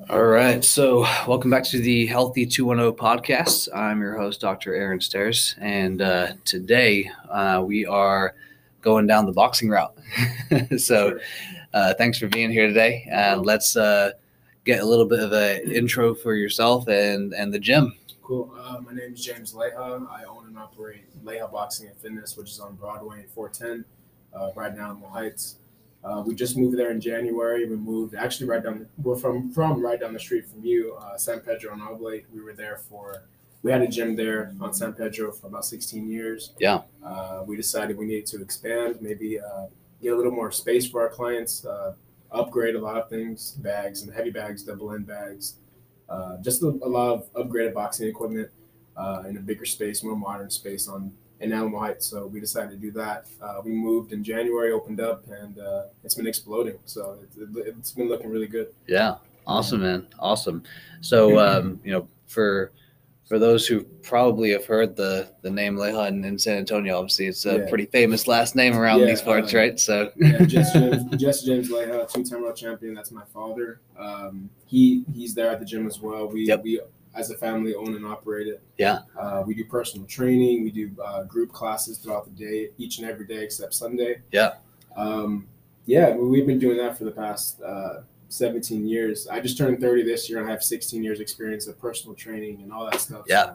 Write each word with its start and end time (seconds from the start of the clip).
All 0.08 0.23
right. 0.23 0.64
So, 0.64 1.00
welcome 1.28 1.50
back 1.50 1.64
to 1.66 1.80
the 1.80 2.06
Healthy 2.06 2.45
210 2.45 2.95
podcast. 2.95 3.67
I'm 3.73 4.02
your 4.02 4.16
host, 4.16 4.39
Dr. 4.39 4.75
Aaron 4.75 5.02
Stairs. 5.02 5.56
And 5.58 6.00
uh, 6.00 6.34
today 6.45 7.09
uh, 7.28 7.64
we 7.66 7.88
are 7.88 8.36
going 8.81 9.08
down 9.08 9.26
the 9.26 9.31
boxing 9.31 9.67
route. 9.67 9.98
so, 10.78 11.17
uh, 11.73 11.95
thanks 11.95 12.20
for 12.20 12.28
being 12.28 12.52
here 12.52 12.67
today. 12.67 13.08
And 13.09 13.48
let's 13.48 13.76
uh, 13.76 14.11
get 14.64 14.81
a 14.81 14.86
little 14.86 15.08
bit 15.08 15.22
of 15.22 15.31
an 15.31 15.72
intro 15.72 16.14
for 16.14 16.36
yourself 16.36 16.88
and, 16.88 17.33
and 17.33 17.52
the 17.52 17.59
gym. 17.59 17.98
Cool. 18.22 18.53
Uh, 18.59 18.81
my 18.81 18.94
name 18.94 19.14
is 19.14 19.26
James 19.26 19.53
Leija. 19.53 20.08
I 20.08 20.23
own 20.26 20.45
and 20.45 20.58
operate 20.59 21.03
Leija 21.26 21.52
Boxing 21.52 21.88
and 21.88 21.98
Fitness, 21.98 22.38
which 22.38 22.52
is 22.52 22.59
on 22.59 22.76
Broadway 22.76 23.22
and 23.22 23.30
410, 23.31 23.83
uh, 24.39 24.52
right 24.56 24.76
now 24.76 24.92
in 24.92 25.00
the 25.00 25.08
Heights. 25.08 25.56
Uh, 26.06 26.22
we 26.22 26.36
just 26.36 26.56
moved 26.56 26.78
there 26.78 26.92
in 26.92 27.02
January. 27.02 27.67
We 27.67 27.75
moved 27.75 28.14
actually 28.14 28.48
right 28.48 28.64
down. 28.64 28.86
We're 29.02 29.16
from 29.16 29.52
from 29.52 29.84
right 29.84 30.00
down 30.00 30.14
the 30.14 30.20
street 30.20 30.48
from 30.48 30.64
you, 30.64 30.95
uh, 31.02 31.17
San 31.17 31.39
Pedro 31.39 31.73
and 31.73 31.81
Oblate. 31.81 32.25
We 32.31 32.42
were 32.42 32.53
there 32.53 32.78
for. 32.78 33.23
We 33.64 33.72
had 33.72 33.81
a 33.81 33.88
gym 33.88 34.16
there 34.16 34.53
on 34.61 34.76
San 34.76 34.94
Pedro 34.94 35.31
for 35.31 35.48
about 35.48 35.66
16 35.66 36.08
years. 36.08 36.53
Yeah. 36.59 36.81
Uh, 37.03 37.44
we 37.48 37.56
decided 37.56 37.98
we 37.98 38.06
needed 38.06 38.28
to 38.28 38.39
expand, 38.39 38.98
maybe 39.02 39.39
uh, 39.39 39.66
get 40.03 40.14
a 40.14 40.16
little 40.16 40.31
more 40.31 40.52
space 40.52 40.88
for 40.88 41.02
our 41.02 41.09
clients, 41.09 41.66
uh, 41.66 41.95
upgrade 42.31 42.76
a 42.76 42.80
lot 42.80 42.98
of 42.98 43.09
things, 43.09 43.53
bags 43.53 44.03
and 44.03 44.14
heavy 44.14 44.30
bags, 44.30 44.61
double 44.61 44.94
end 44.94 45.08
bags, 45.08 45.56
uh, 46.09 46.38
just 46.44 46.61
a, 46.61 46.67
a, 46.67 46.88
lot 46.88 47.11
of 47.11 47.33
upgraded 47.33 47.73
boxing 47.73 48.08
equipment 48.08 48.52
in 49.28 49.38
a 49.38 49.39
bigger 49.39 49.66
space, 49.66 50.03
more 50.03 50.16
modern 50.16 50.52
space 50.52 50.88
on 50.88 51.11
in 51.39 51.52
Alamo 51.52 51.80
Heights. 51.80 52.05
So 52.05 52.28
we 52.28 52.39
decided 52.39 52.72
to 52.72 52.78
do 52.78 52.91
that. 52.91 53.28
Uh, 53.41 53.61
we 53.64 53.72
moved 53.72 54.14
in 54.14 54.23
January, 54.23 54.72
opened 54.72 55.02
up, 55.02 55.28
and 55.30 55.59
uh, 55.59 55.83
it's 56.03 56.16
been 56.16 56.27
exploding. 56.27 56.77
So 56.86 57.19
it, 57.38 57.75
has 57.75 57.92
been 57.92 58.09
looking 58.09 58.30
really 58.30 58.47
good. 58.47 58.73
Yeah, 58.88 59.15
awesome, 59.45 59.82
man, 59.82 60.08
awesome. 60.20 60.64
So 61.02 61.39
um, 61.39 61.80
you 61.83 61.92
know, 61.92 62.08
for 62.27 62.71
for 63.26 63.39
those 63.39 63.65
who 63.65 63.82
probably 64.04 64.52
have 64.52 64.65
heard 64.65 64.95
the 64.95 65.27
the 65.42 65.49
name 65.49 65.76
Leija 65.76 66.08
in 66.08 66.39
San 66.39 66.58
Antonio, 66.58 66.98
obviously 66.98 67.27
it's 67.27 67.45
a 67.45 67.58
yeah. 67.58 67.70
pretty 67.70 67.86
famous 67.88 68.27
last 68.27 68.55
name 68.55 68.77
around 68.77 68.99
yeah, 68.99 69.08
these 69.08 69.21
parts, 69.21 69.54
uh, 69.54 69.58
right? 69.58 69.80
So 69.80 70.11
yeah, 70.15 70.45
Jesse 70.45 70.80
James, 71.17 71.43
James 71.43 71.70
Leija, 71.70 72.11
two-time 72.11 72.42
world 72.42 72.55
champion. 72.55 72.93
That's 72.93 73.11
my 73.11 73.23
father. 73.33 73.80
Um, 73.98 74.49
he 74.67 75.04
he's 75.14 75.33
there 75.33 75.49
at 75.49 75.59
the 75.59 75.65
gym 75.65 75.88
as 75.88 75.99
well. 75.99 76.27
We 76.27 76.48
yep. 76.48 76.64
we 76.64 76.80
as 77.15 77.30
a 77.31 77.37
family 77.37 77.73
own 77.73 77.95
and 77.95 78.05
operate 78.05 78.48
it. 78.48 78.61
Yeah. 78.77 78.99
Uh, 79.17 79.43
we 79.45 79.53
do 79.53 79.65
personal 79.65 80.05
training. 80.05 80.64
We 80.64 80.71
do 80.71 80.92
uh, 81.03 81.23
group 81.23 81.52
classes 81.52 81.98
throughout 81.98 82.26
the 82.26 82.31
day, 82.31 82.70
each 82.77 82.99
and 82.99 83.09
every 83.09 83.26
day 83.26 83.43
except 83.43 83.73
Sunday. 83.73 84.21
Yeah. 84.31 84.55
Um, 84.95 85.48
yeah, 85.86 86.15
we've 86.15 86.48
been 86.48 86.59
doing 86.59 86.77
that 86.77 86.98
for 86.98 87.03
the 87.03 87.11
past 87.11 87.61
uh, 87.61 88.02
17 88.30 88.87
years. 88.87 89.27
I 89.27 89.39
just 89.39 89.58
turned 89.58 89.80
30 89.80 90.03
this 90.03 90.30
year 90.30 90.39
and 90.39 90.48
I 90.48 90.52
have 90.52 90.64
16 90.64 91.03
years 91.03 91.20
experience 91.20 91.67
of 91.67 91.80
personal 91.80 92.15
training 92.15 92.61
and 92.61 92.71
all 92.71 92.89
that 92.89 92.99
stuff. 92.99 93.26
Yeah. 93.27 93.53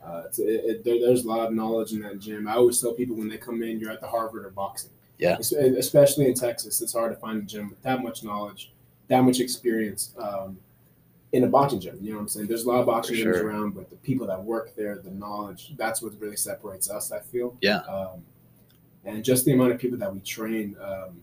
So, 0.00 0.04
uh, 0.04 0.22
it, 0.38 0.42
it, 0.42 0.84
there, 0.84 1.00
there's 1.00 1.24
a 1.24 1.28
lot 1.28 1.46
of 1.46 1.52
knowledge 1.52 1.92
in 1.92 2.00
that 2.00 2.18
gym. 2.18 2.48
I 2.48 2.54
always 2.54 2.80
tell 2.80 2.92
people 2.92 3.16
when 3.16 3.28
they 3.28 3.36
come 3.36 3.62
in, 3.62 3.78
you're 3.78 3.90
at 3.90 4.00
the 4.00 4.08
Harvard 4.08 4.44
of 4.44 4.54
boxing. 4.54 4.90
Yeah. 5.18 5.36
Especially 5.38 6.26
in 6.26 6.34
Texas, 6.34 6.80
it's 6.80 6.92
hard 6.92 7.12
to 7.12 7.20
find 7.20 7.42
a 7.42 7.44
gym 7.44 7.70
with 7.70 7.82
that 7.82 8.02
much 8.02 8.22
knowledge, 8.22 8.72
that 9.08 9.22
much 9.22 9.40
experience. 9.40 10.14
Um, 10.18 10.58
in 11.32 11.44
a 11.44 11.46
boxing 11.46 11.80
gym. 11.80 11.98
You 12.00 12.10
know 12.10 12.16
what 12.16 12.22
I'm 12.22 12.28
saying? 12.28 12.46
There's 12.46 12.64
a 12.64 12.68
lot 12.68 12.80
of 12.80 12.86
boxing 12.86 13.16
gyms 13.16 13.42
around, 13.42 13.74
but 13.74 13.90
the 13.90 13.96
people 13.96 14.26
that 14.26 14.42
work 14.42 14.74
there, 14.74 14.98
the 14.98 15.10
knowledge, 15.10 15.74
that's 15.76 16.00
what 16.00 16.18
really 16.18 16.36
separates 16.36 16.90
us, 16.90 17.12
I 17.12 17.20
feel. 17.20 17.56
Yeah. 17.60 17.78
Um, 17.80 18.22
and 19.04 19.24
just 19.24 19.44
the 19.44 19.52
amount 19.52 19.72
of 19.72 19.78
people 19.78 19.98
that 19.98 20.12
we 20.12 20.20
train, 20.20 20.76
um, 20.80 21.20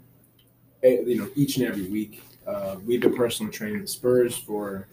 eh, 0.84 1.02
you 1.06 1.18
know, 1.18 1.30
each 1.36 1.58
and 1.58 1.66
every 1.66 1.88
week. 1.88 2.22
Uh, 2.46 2.76
we've 2.86 3.02
been 3.02 3.16
personally 3.16 3.52
training 3.52 3.82
the 3.82 3.88
Spurs 3.88 4.38
for, 4.38 4.88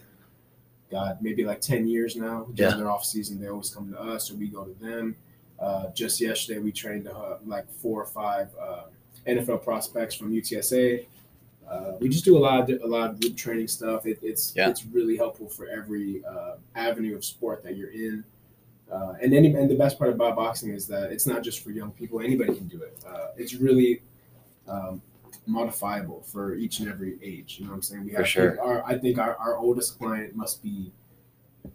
God, 0.89 1.19
maybe 1.21 1.45
like 1.45 1.61
10 1.61 1.87
years 1.87 2.15
now. 2.15 2.47
During 2.53 2.71
yeah. 2.71 2.77
their 2.77 2.89
off 2.89 3.05
season, 3.05 3.39
they 3.39 3.47
always 3.47 3.69
come 3.69 3.91
to 3.91 3.99
us 3.99 4.31
or 4.31 4.35
we 4.35 4.47
go 4.47 4.63
to 4.63 4.73
them. 4.83 5.15
Uh, 5.59 5.91
just 5.91 6.19
yesterday, 6.19 6.59
we 6.59 6.71
trained 6.71 7.07
uh, 7.07 7.37
like 7.45 7.71
four 7.71 8.01
or 8.01 8.07
five 8.07 8.49
uh, 8.59 8.83
NFL 9.27 9.63
prospects 9.63 10.15
from 10.15 10.31
UTSA 10.31 11.05
uh, 11.69 11.93
we 11.99 12.09
just 12.09 12.25
do 12.25 12.37
a 12.37 12.39
lot 12.39 12.69
of 12.69 12.81
a 12.81 12.87
lot 12.87 13.11
of 13.11 13.19
group 13.19 13.35
training 13.35 13.67
stuff. 13.67 14.05
It, 14.05 14.19
it's 14.21 14.53
yeah. 14.55 14.69
it's 14.69 14.85
really 14.85 15.17
helpful 15.17 15.47
for 15.47 15.67
every 15.67 16.23
uh, 16.25 16.55
avenue 16.75 17.15
of 17.15 17.23
sport 17.25 17.63
that 17.63 17.77
you're 17.77 17.91
in. 17.91 18.23
Uh, 18.91 19.13
and 19.21 19.33
any, 19.33 19.53
and 19.53 19.69
the 19.69 19.75
best 19.75 19.97
part 19.97 20.11
about 20.11 20.35
boxing 20.35 20.71
is 20.71 20.85
that 20.87 21.11
it's 21.11 21.25
not 21.25 21.41
just 21.41 21.63
for 21.63 21.71
young 21.71 21.91
people; 21.91 22.19
anybody 22.19 22.53
can 22.53 22.67
do 22.67 22.81
it. 22.81 22.97
Uh, 23.07 23.27
it's 23.37 23.55
really 23.55 24.01
um, 24.67 25.01
modifiable 25.45 26.21
for 26.21 26.55
each 26.55 26.79
and 26.79 26.89
every 26.89 27.17
age. 27.21 27.57
You 27.57 27.65
know 27.65 27.71
what 27.71 27.77
I'm 27.77 27.81
saying? 27.81 28.05
We 28.05 28.11
have 28.11 28.21
for 28.21 28.27
sure. 28.27 28.61
Our, 28.61 28.83
I 28.85 28.97
think 28.97 29.17
our, 29.17 29.35
our 29.37 29.57
oldest 29.57 29.97
client 29.97 30.35
must 30.35 30.61
be 30.61 30.91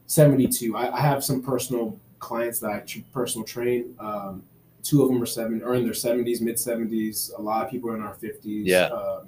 72. 0.06 0.76
I, 0.76 0.96
I 0.96 1.00
have 1.00 1.24
some 1.24 1.42
personal 1.42 1.98
clients 2.18 2.60
that 2.60 2.70
I 2.70 3.04
personal 3.12 3.46
train. 3.46 3.94
Um, 3.98 4.42
two 4.82 5.02
of 5.02 5.08
them 5.08 5.22
are 5.22 5.26
seven 5.26 5.62
or 5.62 5.74
in 5.74 5.84
their 5.84 5.92
70s, 5.92 6.40
mid 6.40 6.56
70s. 6.56 7.36
A 7.38 7.42
lot 7.42 7.64
of 7.64 7.70
people 7.70 7.90
are 7.90 7.96
in 7.96 8.02
our 8.02 8.14
50s. 8.14 8.62
Yeah. 8.64 8.84
Uh, 8.84 9.24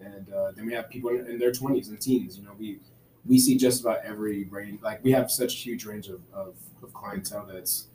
and 0.00 0.32
uh, 0.32 0.52
then 0.52 0.66
we 0.66 0.72
have 0.72 0.88
people 0.88 1.10
in, 1.10 1.38
their 1.38 1.52
20s 1.52 1.88
and 1.88 2.00
teens. 2.00 2.38
You 2.38 2.44
know, 2.44 2.52
we 2.58 2.78
we 3.26 3.38
see 3.38 3.56
just 3.56 3.80
about 3.82 3.98
every 4.04 4.44
range. 4.44 4.80
Like 4.82 5.02
we 5.04 5.12
have 5.12 5.30
such 5.30 5.54
a 5.54 5.56
huge 5.56 5.84
range 5.84 6.08
of, 6.08 6.20
of, 6.32 6.54
of 6.82 6.92
clientele 6.92 7.46
that 7.46 7.56
it's 7.56 7.86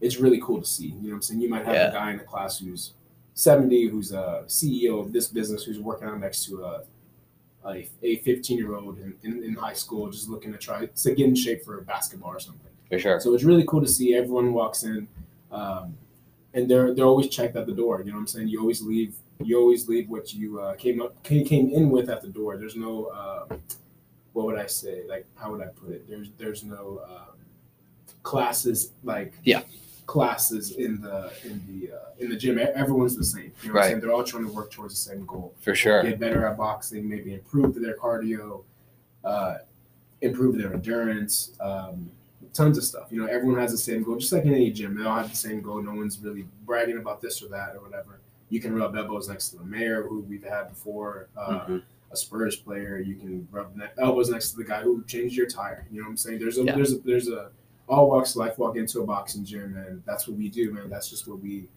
it's 0.00 0.16
really 0.18 0.40
cool 0.40 0.60
to 0.60 0.66
see. 0.66 0.86
You 0.86 0.94
know 0.94 1.08
what 1.08 1.14
I'm 1.14 1.22
saying? 1.22 1.40
You 1.40 1.48
might 1.48 1.64
have 1.64 1.74
yeah. 1.74 1.88
a 1.88 1.92
guy 1.92 2.10
in 2.12 2.18
the 2.18 2.24
class 2.24 2.58
who's 2.58 2.92
70, 3.34 3.88
who's 3.88 4.12
a 4.12 4.44
CEO 4.46 5.00
of 5.00 5.12
this 5.12 5.28
business, 5.28 5.64
who's 5.64 5.78
working 5.78 6.08
on 6.08 6.20
next 6.20 6.46
to 6.46 6.64
a 6.64 6.82
a, 7.66 7.88
a 8.02 8.16
15 8.18 8.56
year 8.56 8.74
old 8.74 8.98
in, 8.98 9.14
in, 9.22 9.42
in, 9.42 9.54
high 9.54 9.72
school, 9.72 10.08
just 10.10 10.28
looking 10.28 10.52
to 10.52 10.58
try 10.58 10.86
to 10.86 11.14
get 11.14 11.26
in 11.26 11.34
shape 11.34 11.64
for 11.64 11.80
basketball 11.82 12.30
or 12.30 12.40
something. 12.40 12.70
For 12.88 12.98
sure. 12.98 13.20
So 13.20 13.34
it's 13.34 13.44
really 13.44 13.64
cool 13.66 13.80
to 13.80 13.88
see 13.88 14.14
everyone 14.14 14.52
walks 14.52 14.84
in, 14.84 15.08
um, 15.52 15.94
and 16.54 16.70
they're 16.70 16.94
they're 16.94 17.04
always 17.04 17.28
checked 17.28 17.56
at 17.56 17.66
the 17.66 17.74
door. 17.74 18.00
You 18.00 18.06
know 18.06 18.14
what 18.14 18.20
I'm 18.20 18.26
saying? 18.26 18.48
You 18.48 18.60
always 18.60 18.80
leave 18.80 19.14
you 19.42 19.58
always 19.58 19.88
leave 19.88 20.08
what 20.08 20.34
you 20.34 20.60
uh, 20.60 20.74
came 20.74 21.00
up 21.00 21.22
came, 21.22 21.44
came 21.44 21.70
in 21.70 21.90
with 21.90 22.10
at 22.10 22.22
the 22.22 22.28
door. 22.28 22.56
There's 22.56 22.76
no 22.76 23.06
uh, 23.06 23.56
what 24.32 24.46
would 24.46 24.58
I 24.58 24.66
say? 24.66 25.04
Like 25.08 25.26
how 25.34 25.52
would 25.52 25.62
I 25.62 25.66
put 25.66 25.90
it? 25.90 26.08
There's 26.08 26.30
there's 26.38 26.64
no 26.64 27.02
um, 27.08 27.36
classes 28.22 28.92
like 29.04 29.32
yeah 29.44 29.62
classes 30.06 30.72
in 30.72 31.00
the 31.00 31.30
in 31.44 31.62
the 31.68 31.94
uh, 31.94 31.98
in 32.18 32.28
the 32.30 32.36
gym. 32.36 32.58
Everyone's 32.58 33.16
the 33.16 33.24
same. 33.24 33.52
You 33.62 33.68
know 33.68 33.74
right. 33.74 33.92
I'm 33.92 34.00
They're 34.00 34.12
all 34.12 34.24
trying 34.24 34.46
to 34.46 34.52
work 34.52 34.72
towards 34.72 34.94
the 34.94 35.10
same 35.10 35.24
goal. 35.26 35.54
For 35.60 35.74
sure. 35.74 36.02
Get 36.02 36.18
better 36.18 36.46
at 36.46 36.56
boxing, 36.56 37.08
maybe 37.08 37.34
improve 37.34 37.80
their 37.80 37.96
cardio, 37.96 38.64
uh, 39.24 39.58
improve 40.20 40.58
their 40.58 40.72
endurance. 40.72 41.52
Um, 41.60 42.10
tons 42.52 42.78
of 42.78 42.84
stuff. 42.84 43.08
You 43.10 43.20
know, 43.20 43.26
everyone 43.26 43.60
has 43.60 43.70
the 43.70 43.78
same 43.78 44.02
goal, 44.02 44.16
just 44.16 44.32
like 44.32 44.44
in 44.44 44.54
any 44.54 44.70
gym. 44.70 44.98
They 44.98 45.04
all 45.04 45.18
have 45.18 45.30
the 45.30 45.36
same 45.36 45.60
goal. 45.60 45.80
No 45.82 45.94
one's 45.94 46.18
really 46.18 46.46
bragging 46.64 46.98
about 46.98 47.20
this 47.20 47.42
or 47.42 47.48
that 47.48 47.76
or 47.76 47.80
whatever. 47.80 48.20
You 48.50 48.60
can 48.60 48.74
rub 48.74 48.96
elbows 48.96 49.28
next 49.28 49.50
to 49.50 49.56
the 49.56 49.64
mayor 49.64 50.02
who 50.02 50.20
we've 50.20 50.44
had 50.44 50.68
before, 50.68 51.28
uh, 51.36 51.60
mm-hmm. 51.60 51.78
a 52.10 52.16
Spurs 52.16 52.56
player. 52.56 52.98
You 52.98 53.16
can 53.16 53.46
rub 53.50 53.76
ne- 53.76 53.90
elbows 53.98 54.30
next 54.30 54.52
to 54.52 54.56
the 54.56 54.64
guy 54.64 54.80
who 54.80 55.04
changed 55.04 55.36
your 55.36 55.48
tire. 55.48 55.86
You 55.90 55.98
know 55.98 56.04
what 56.04 56.10
I'm 56.10 56.16
saying? 56.16 56.38
There's 56.38 56.58
a 56.58 56.64
yeah. 56.64 56.74
there's 56.74 56.92
a 56.92 56.98
there's 56.98 57.28
a 57.28 57.50
all 57.88 58.08
walks 58.08 58.30
of 58.30 58.36
life 58.36 58.58
walk 58.58 58.76
into 58.76 59.00
a 59.00 59.06
boxing 59.06 59.44
gym, 59.44 59.76
and 59.76 60.02
that's 60.06 60.28
what 60.28 60.36
we 60.36 60.48
do, 60.48 60.72
man. 60.72 60.88
That's 60.88 61.10
just 61.10 61.28
what 61.28 61.40
we 61.40 61.68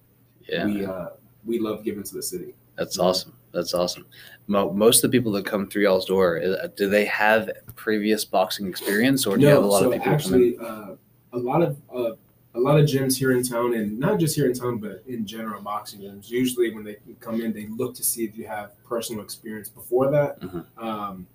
yeah. 0.47 0.65
we 0.65 0.85
uh, 0.85 1.09
we 1.45 1.59
love 1.59 1.83
giving 1.83 2.03
to 2.03 2.13
the 2.15 2.23
city. 2.23 2.53
That's 2.77 2.97
awesome. 2.99 3.33
That's 3.51 3.73
awesome. 3.73 4.05
Most 4.47 5.03
of 5.03 5.11
the 5.11 5.17
people 5.17 5.31
that 5.33 5.45
come 5.45 5.67
through 5.67 5.83
y'all's 5.83 6.05
door, 6.05 6.41
uh, 6.41 6.67
do 6.77 6.89
they 6.89 7.05
have 7.05 7.49
previous 7.75 8.23
boxing 8.23 8.67
experience, 8.67 9.25
or 9.25 9.37
do 9.37 9.43
you 9.43 9.49
have 9.49 9.63
a 9.63 9.67
lot 9.67 9.81
so 9.81 9.91
of 9.91 9.93
people 9.93 10.05
coming? 10.05 10.15
actually, 10.15 10.57
uh, 10.57 10.95
a 11.33 11.37
lot 11.37 11.61
of 11.61 11.77
uh, 11.93 12.11
a 12.53 12.59
lot 12.59 12.79
of 12.79 12.85
gyms 12.85 13.17
here 13.17 13.31
in 13.31 13.43
town, 13.43 13.73
and 13.75 13.97
not 13.99 14.19
just 14.19 14.35
here 14.35 14.45
in 14.45 14.53
town, 14.53 14.77
but 14.77 15.03
in 15.07 15.25
general, 15.25 15.61
boxing 15.61 16.01
gyms. 16.01 16.29
Usually, 16.29 16.73
when 16.73 16.83
they 16.83 16.97
come 17.19 17.39
in, 17.41 17.53
they 17.53 17.67
look 17.67 17.95
to 17.95 18.03
see 18.03 18.23
if 18.25 18.37
you 18.37 18.45
have 18.45 18.71
personal 18.83 19.23
experience 19.23 19.69
before 19.69 20.11
that. 20.11 20.39
Mhm. 20.41 20.65
Um, 20.77 21.27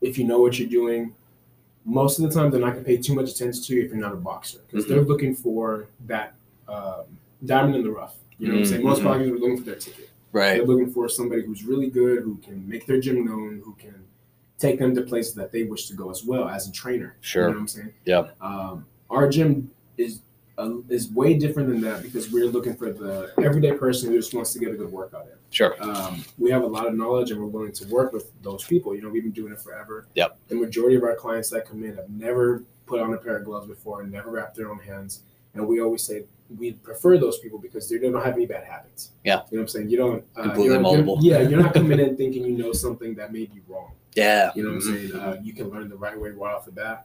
if 0.00 0.18
you 0.18 0.24
know 0.24 0.40
what 0.40 0.58
you're 0.58 0.68
doing, 0.68 1.14
most 1.84 2.18
of 2.18 2.28
the 2.28 2.30
time 2.30 2.50
they're 2.50 2.60
not 2.60 2.72
going 2.74 2.84
to 2.84 2.86
pay 2.86 2.98
too 2.98 3.14
much 3.14 3.30
attention 3.30 3.62
to 3.62 3.74
you 3.74 3.82
if 3.84 3.90
you're 3.90 3.98
not 4.00 4.12
a 4.12 4.16
boxer, 4.16 4.58
because 4.70 4.86
they're 4.86 5.02
looking 5.02 5.34
for 5.34 5.86
that 6.06 6.34
um, 6.68 7.04
diamond 7.46 7.76
in 7.76 7.82
the 7.82 7.90
rough. 7.90 8.16
You 8.38 8.48
know 8.48 8.54
what 8.54 8.60
I'm 8.60 8.66
saying? 8.66 8.84
Most 8.84 9.00
Mhm. 9.00 9.04
boxers 9.04 9.30
are 9.30 9.38
looking 9.38 9.56
for 9.56 9.64
their 9.64 9.74
ticket. 9.76 10.10
Right. 10.32 10.58
They're 10.58 10.66
looking 10.66 10.90
for 10.92 11.08
somebody 11.08 11.40
who's 11.42 11.64
really 11.64 11.88
good, 11.88 12.22
who 12.24 12.36
can 12.44 12.68
make 12.68 12.84
their 12.84 13.00
gym 13.00 13.24
known, 13.24 13.62
who 13.64 13.74
can 13.78 13.94
take 14.58 14.78
them 14.78 14.94
to 14.94 15.00
places 15.00 15.32
that 15.36 15.50
they 15.50 15.62
wish 15.62 15.86
to 15.88 15.94
go 15.94 16.10
as 16.10 16.24
well 16.26 16.46
as 16.46 16.68
a 16.68 16.72
trainer. 16.72 17.16
Sure. 17.22 17.44
You 17.44 17.48
know 17.48 17.54
what 17.54 17.60
I'm 17.62 17.68
saying? 17.68 17.92
Yeah. 18.04 18.28
Um, 18.42 18.84
our 19.08 19.28
gym 19.30 19.70
is 19.96 20.20
uh, 20.58 20.72
is 20.88 21.08
way 21.12 21.34
different 21.34 21.68
than 21.68 21.80
that 21.80 22.02
because 22.02 22.30
we're 22.30 22.46
looking 22.46 22.74
for 22.76 22.92
the 22.92 23.32
everyday 23.42 23.72
person 23.72 24.10
who 24.10 24.16
just 24.18 24.34
wants 24.34 24.52
to 24.52 24.58
get 24.58 24.70
a 24.70 24.74
good 24.74 24.90
workout 24.92 25.22
in. 25.26 25.32
Sure. 25.50 25.74
Um, 25.82 26.24
we 26.36 26.50
have 26.50 26.62
a 26.62 26.66
lot 26.66 26.86
of 26.86 26.94
knowledge 26.94 27.30
and 27.30 27.40
we're 27.40 27.46
willing 27.46 27.72
to 27.72 27.86
work 27.86 28.12
with 28.12 28.30
those 28.42 28.64
people. 28.64 28.94
You 28.94 29.02
know, 29.02 29.08
we've 29.08 29.22
been 29.22 29.32
doing 29.32 29.52
it 29.52 29.60
forever. 29.60 30.06
Yep. 30.14 30.36
The 30.48 30.56
majority 30.56 30.96
of 30.96 31.04
our 31.04 31.14
clients 31.14 31.48
that 31.50 31.64
come 31.66 31.82
in 31.84 31.94
have 31.96 32.10
never 32.10 32.64
put 32.86 33.00
on 33.00 33.14
a 33.14 33.16
pair 33.16 33.36
of 33.36 33.44
gloves 33.44 33.66
before 33.68 34.02
and 34.02 34.10
never 34.12 34.30
wrapped 34.30 34.56
their 34.56 34.70
own 34.70 34.78
hands. 34.80 35.20
And 35.54 35.66
we 35.66 35.80
always 35.80 36.02
say 36.02 36.24
we 36.58 36.72
prefer 36.72 37.18
those 37.18 37.38
people 37.38 37.58
because 37.58 37.88
they 37.88 37.98
don't 37.98 38.14
have 38.22 38.34
any 38.34 38.46
bad 38.46 38.64
habits. 38.64 39.10
Yeah. 39.24 39.34
You 39.34 39.38
know 39.38 39.44
what 39.50 39.60
I'm 39.62 39.68
saying? 39.68 39.90
You 39.90 39.96
don't 39.96 40.24
uh, 40.36 40.42
Completely 40.42 40.76
you're, 40.76 40.96
you're- 41.04 41.16
yeah, 41.20 41.40
you're 41.40 41.60
not 41.60 41.72
coming 41.74 42.00
in 42.00 42.16
thinking 42.16 42.44
you 42.44 42.56
know 42.58 42.72
something 42.72 43.14
that 43.14 43.32
may 43.32 43.46
be 43.46 43.60
wrong. 43.68 43.92
Yeah. 44.14 44.50
You 44.56 44.64
know 44.64 44.70
what 44.74 44.82
I'm 44.82 44.90
Mhm. 44.94 45.10
saying? 45.10 45.20
Uh, 45.20 45.36
you 45.44 45.52
can 45.52 45.68
learn 45.70 45.88
the 45.88 45.96
right 45.96 46.18
way 46.18 46.30
right 46.30 46.52
off 46.54 46.64
the 46.64 46.72
bat. 46.72 47.04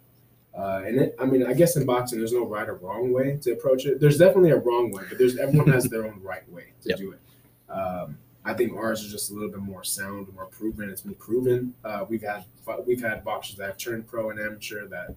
Uh, 0.56 0.84
and 0.86 1.00
it, 1.02 1.16
I 1.20 1.26
mean, 1.26 1.46
I 1.46 1.54
guess 1.54 1.76
in 1.76 1.86
boxing, 1.86 2.20
there's 2.20 2.32
no 2.34 2.46
right 2.46 2.70
or 2.70 2.76
wrong 2.76 3.12
way 3.12 3.38
to 3.42 3.54
approach 3.54 3.86
it. 3.86 4.00
There's 4.00 4.18
definitely 4.20 4.52
a 4.52 4.58
wrong 4.58 4.92
way, 4.92 5.04
but 5.10 5.18
there's 5.18 5.38
everyone 5.38 5.72
has 5.72 5.86
their 5.86 6.06
own 6.06 6.20
right 6.22 6.48
way 6.52 6.66
to 6.84 6.90
Yep. 6.90 6.98
do 7.00 7.12
it. 7.14 7.72
Um, 7.72 8.18
I 8.46 8.54
think 8.54 8.74
ours 8.76 9.02
is 9.02 9.12
just 9.12 9.32
a 9.32 9.34
little 9.34 9.50
bit 9.50 9.62
more 9.62 9.84
sound, 9.84 10.28
more 10.36 10.46
proven. 10.46 10.90
It's 10.90 11.02
been 11.02 11.16
proven. 11.16 11.74
Uh, 11.84 12.06
we've 12.08 12.22
had 12.22 12.46
we've 12.86 13.02
had 13.02 13.24
boxers 13.24 13.56
that 13.56 13.68
have 13.68 13.78
turned 13.78 14.06
pro 14.06 14.30
and 14.30 14.40
amateur 14.40 14.86
that 14.88 15.16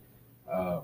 um, 0.51 0.83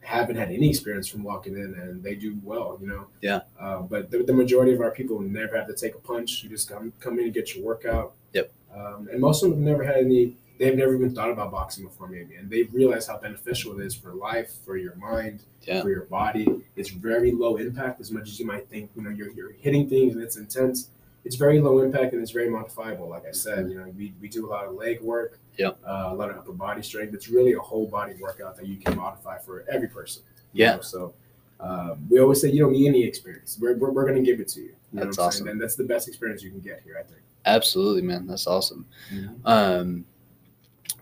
haven't 0.00 0.36
had 0.36 0.50
any 0.50 0.68
experience 0.68 1.08
from 1.08 1.22
walking 1.22 1.54
in, 1.54 1.74
and 1.80 2.02
they 2.02 2.14
do 2.14 2.36
well. 2.42 2.76
You 2.80 2.88
know. 2.88 3.06
Yeah. 3.22 3.40
Uh, 3.58 3.80
but 3.82 4.10
the, 4.10 4.22
the 4.24 4.32
majority 4.34 4.72
of 4.74 4.80
our 4.80 4.90
people 4.90 5.20
never 5.20 5.56
have 5.56 5.68
to 5.68 5.74
take 5.74 5.94
a 5.94 5.98
punch. 6.00 6.42
You 6.42 6.50
just 6.50 6.68
come 6.68 6.92
come 7.00 7.18
in 7.20 7.26
and 7.26 7.32
get 7.32 7.54
your 7.54 7.64
workout. 7.64 8.12
Yep. 8.32 8.52
Um, 8.74 9.08
and 9.10 9.20
most 9.20 9.42
of 9.42 9.50
them 9.50 9.60
have 9.60 9.66
never 9.66 9.84
had 9.84 9.96
any. 10.04 10.36
They've 10.58 10.74
never 10.76 10.94
even 10.94 11.14
thought 11.14 11.30
about 11.30 11.52
boxing 11.52 11.84
before, 11.84 12.08
maybe, 12.08 12.34
and 12.34 12.50
they've 12.50 12.72
realized 12.74 13.08
how 13.08 13.18
beneficial 13.18 13.78
it 13.78 13.84
is 13.86 13.94
for 13.94 14.12
life, 14.12 14.52
for 14.64 14.76
your 14.76 14.96
mind, 14.96 15.44
Yeah. 15.62 15.82
for 15.82 15.88
your 15.90 16.02
body. 16.06 16.48
It's 16.76 16.90
very 16.90 17.30
low 17.30 17.56
impact, 17.56 18.00
as 18.00 18.10
much 18.10 18.28
as 18.28 18.40
you 18.40 18.46
might 18.46 18.68
think. 18.68 18.90
You 18.96 19.02
know, 19.02 19.10
you're, 19.10 19.30
you're 19.30 19.52
hitting 19.52 19.88
things 19.88 20.14
and 20.14 20.22
it's 20.22 20.36
intense. 20.36 20.88
It's 21.24 21.36
very 21.36 21.60
low 21.60 21.78
impact 21.80 22.12
and 22.12 22.22
it's 22.22 22.32
very 22.32 22.50
modifiable. 22.50 23.08
Like 23.08 23.24
I 23.26 23.30
said, 23.32 23.68
you 23.70 23.76
know, 23.78 23.86
we, 23.96 24.12
we 24.20 24.28
do 24.28 24.46
a 24.46 24.50
lot 24.50 24.64
of 24.66 24.74
leg 24.74 25.00
work, 25.00 25.38
Yep. 25.58 25.78
uh, 25.86 26.08
a 26.10 26.14
lot 26.14 26.30
of 26.30 26.36
upper 26.38 26.52
body 26.52 26.82
strength. 26.82 27.14
It's 27.14 27.28
really 27.28 27.52
a 27.52 27.58
whole 27.60 27.86
body 27.86 28.14
workout 28.20 28.56
that 28.56 28.66
you 28.66 28.76
can 28.78 28.96
modify 28.96 29.38
for 29.38 29.64
every 29.70 29.88
person. 29.88 30.22
Yeah. 30.52 30.76
know? 30.76 30.80
So 30.80 31.14
um, 31.60 32.04
we 32.08 32.18
always 32.20 32.40
say 32.40 32.50
you 32.50 32.60
don't 32.62 32.72
need 32.72 32.88
any 32.88 33.04
experience. 33.04 33.58
We're, 33.60 33.76
we're, 33.76 33.90
we're 33.90 34.06
going 34.08 34.22
to 34.24 34.28
give 34.28 34.40
it 34.40 34.48
to 34.48 34.60
you. 34.60 34.66
you 34.92 35.00
know 35.00 35.04
That's 35.04 35.18
awesome. 35.18 35.46
And 35.48 35.60
that's 35.60 35.74
the 35.76 35.84
best 35.84 36.08
experience 36.08 36.42
you 36.42 36.50
can 36.50 36.60
get 36.60 36.80
here, 36.84 36.96
I 36.98 37.02
think. 37.04 37.20
Absolutely, 37.46 38.02
man. 38.02 38.26
That's 38.26 38.46
awesome. 38.46 38.86
Mhm. 39.12 39.40
Um, 39.44 40.04